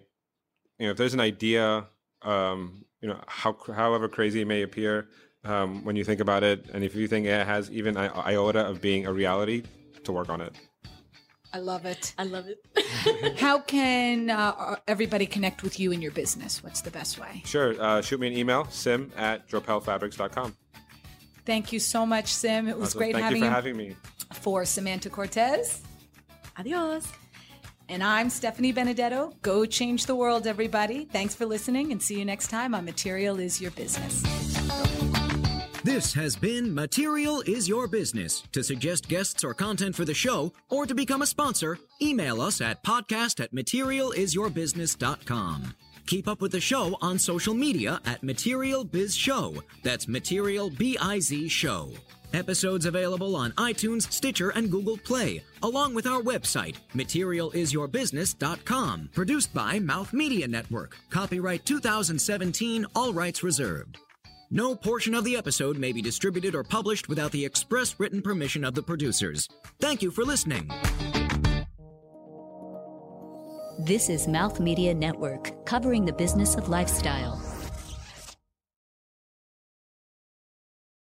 you 0.79 0.85
know, 0.85 0.91
if 0.91 0.97
there's 0.97 1.13
an 1.13 1.19
idea, 1.19 1.85
um, 2.21 2.85
you 3.01 3.09
know, 3.09 3.19
how 3.27 3.57
however 3.75 4.07
crazy 4.07 4.39
it 4.41 4.47
may 4.47 4.61
appear 4.61 5.09
um, 5.43 5.83
when 5.83 5.95
you 5.95 6.03
think 6.03 6.19
about 6.19 6.43
it, 6.43 6.69
and 6.73 6.83
if 6.83 6.95
you 6.95 7.07
think 7.07 7.25
it 7.25 7.45
has 7.45 7.69
even 7.71 7.97
an 7.97 8.11
iota 8.11 8.59
of 8.65 8.81
being 8.81 9.05
a 9.05 9.13
reality, 9.13 9.63
to 10.03 10.11
work 10.11 10.29
on 10.29 10.41
it. 10.41 10.53
I 11.53 11.59
love 11.59 11.85
it. 11.85 12.13
I 12.17 12.23
love 12.23 12.47
it. 12.47 13.37
How 13.39 13.59
can 13.59 14.29
uh, 14.31 14.75
everybody 14.87 15.25
connect 15.27 15.61
with 15.63 15.79
you 15.79 15.91
and 15.91 16.01
your 16.01 16.11
business? 16.11 16.63
What's 16.63 16.81
the 16.81 16.89
best 16.91 17.19
way? 17.19 17.41
Sure. 17.45 17.79
Uh, 17.79 18.01
shoot 18.01 18.19
me 18.19 18.27
an 18.27 18.33
email, 18.33 18.65
sim 18.69 19.11
at 19.15 19.47
dropelfabrics.com. 19.47 20.55
Thank 21.45 21.71
you 21.73 21.79
so 21.79 22.05
much, 22.05 22.27
Sim. 22.27 22.67
It 22.69 22.77
was 22.77 22.89
Awesome. 22.89 22.99
great 22.99 23.13
Thank 23.13 23.23
having 23.25 23.37
you 23.37 23.43
for 23.43 23.49
you. 23.49 23.51
having 23.53 23.77
me. 23.77 23.95
For 24.33 24.63
Samanta 24.63 25.11
Cortes. 25.11 25.81
Adios. 26.57 27.05
And 27.89 28.01
I'm 28.01 28.29
Stephanie 28.29 28.71
Benedetto. 28.71 29.33
Go 29.41 29.65
change 29.65 30.05
the 30.05 30.15
world, 30.15 30.47
everybody. 30.47 31.05
Thanks 31.05 31.35
for 31.35 31.45
listening 31.45 31.91
and 31.91 32.01
see 32.01 32.17
you 32.17 32.25
next 32.25 32.47
time 32.47 32.73
on 32.73 32.85
Material 32.85 33.39
is 33.39 33.59
Your 33.61 33.71
Business. 33.71 34.23
This 35.83 36.13
has 36.13 36.35
been 36.37 36.73
Material 36.73 37.41
is 37.41 37.67
Your 37.67 37.89
Business. 37.89 38.41
To 38.53 38.63
suggest 38.63 39.09
guests 39.09 39.43
or 39.43 39.53
content 39.53 39.97
for 39.97 40.05
the 40.05 40.13
show, 40.13 40.53
or 40.69 40.85
to 40.85 40.95
become 40.95 41.21
a 41.21 41.27
sponsor, 41.27 41.77
email 42.01 42.39
us 42.39 42.61
at 42.61 42.81
podcast 42.85 43.43
at 43.43 43.53
materialisyourbusiness.com. 43.53 45.75
Keep 46.05 46.29
up 46.29 46.39
with 46.39 46.53
the 46.53 46.61
show 46.61 46.97
on 47.01 47.19
social 47.19 47.53
media 47.53 47.99
at 48.05 48.23
Material 48.23 48.85
Biz 48.85 49.13
Show. 49.13 49.61
That's 49.83 50.07
Material 50.07 50.69
B 50.69 50.97
I 51.01 51.19
Z 51.19 51.49
Show. 51.49 51.91
Episodes 52.33 52.85
available 52.85 53.35
on 53.35 53.51
iTunes, 53.53 54.11
Stitcher, 54.11 54.51
and 54.51 54.69
Google 54.71 54.97
Play, 54.97 55.43
along 55.63 55.95
with 55.95 56.07
our 56.07 56.21
website, 56.21 56.77
materialisyourbusiness.com. 56.95 59.09
Produced 59.13 59.53
by 59.53 59.79
Mouth 59.79 60.13
Media 60.13 60.47
Network. 60.47 60.95
Copyright 61.09 61.65
2017, 61.65 62.85
all 62.95 63.11
rights 63.13 63.43
reserved. 63.43 63.97
No 64.53 64.75
portion 64.75 65.15
of 65.15 65.23
the 65.23 65.35
episode 65.35 65.79
may 65.79 65.91
be 65.91 65.99
distributed 65.99 66.53
or 66.53 66.63
published 66.63 67.09
without 67.09 67.31
the 67.31 67.43
express 67.43 67.99
written 67.99 68.21
permission 68.21 68.63
of 68.63 68.75
the 68.75 68.83
producers. 68.83 69.49
Thank 69.79 70.03
you 70.03 70.11
for 70.11 70.23
listening. 70.23 70.69
This 73.79 74.09
is 74.09 74.27
Mouth 74.27 74.59
Media 74.59 74.93
Network, 74.93 75.65
covering 75.65 76.05
the 76.05 76.13
business 76.13 76.53
of 76.53 76.69
lifestyle. 76.69 77.41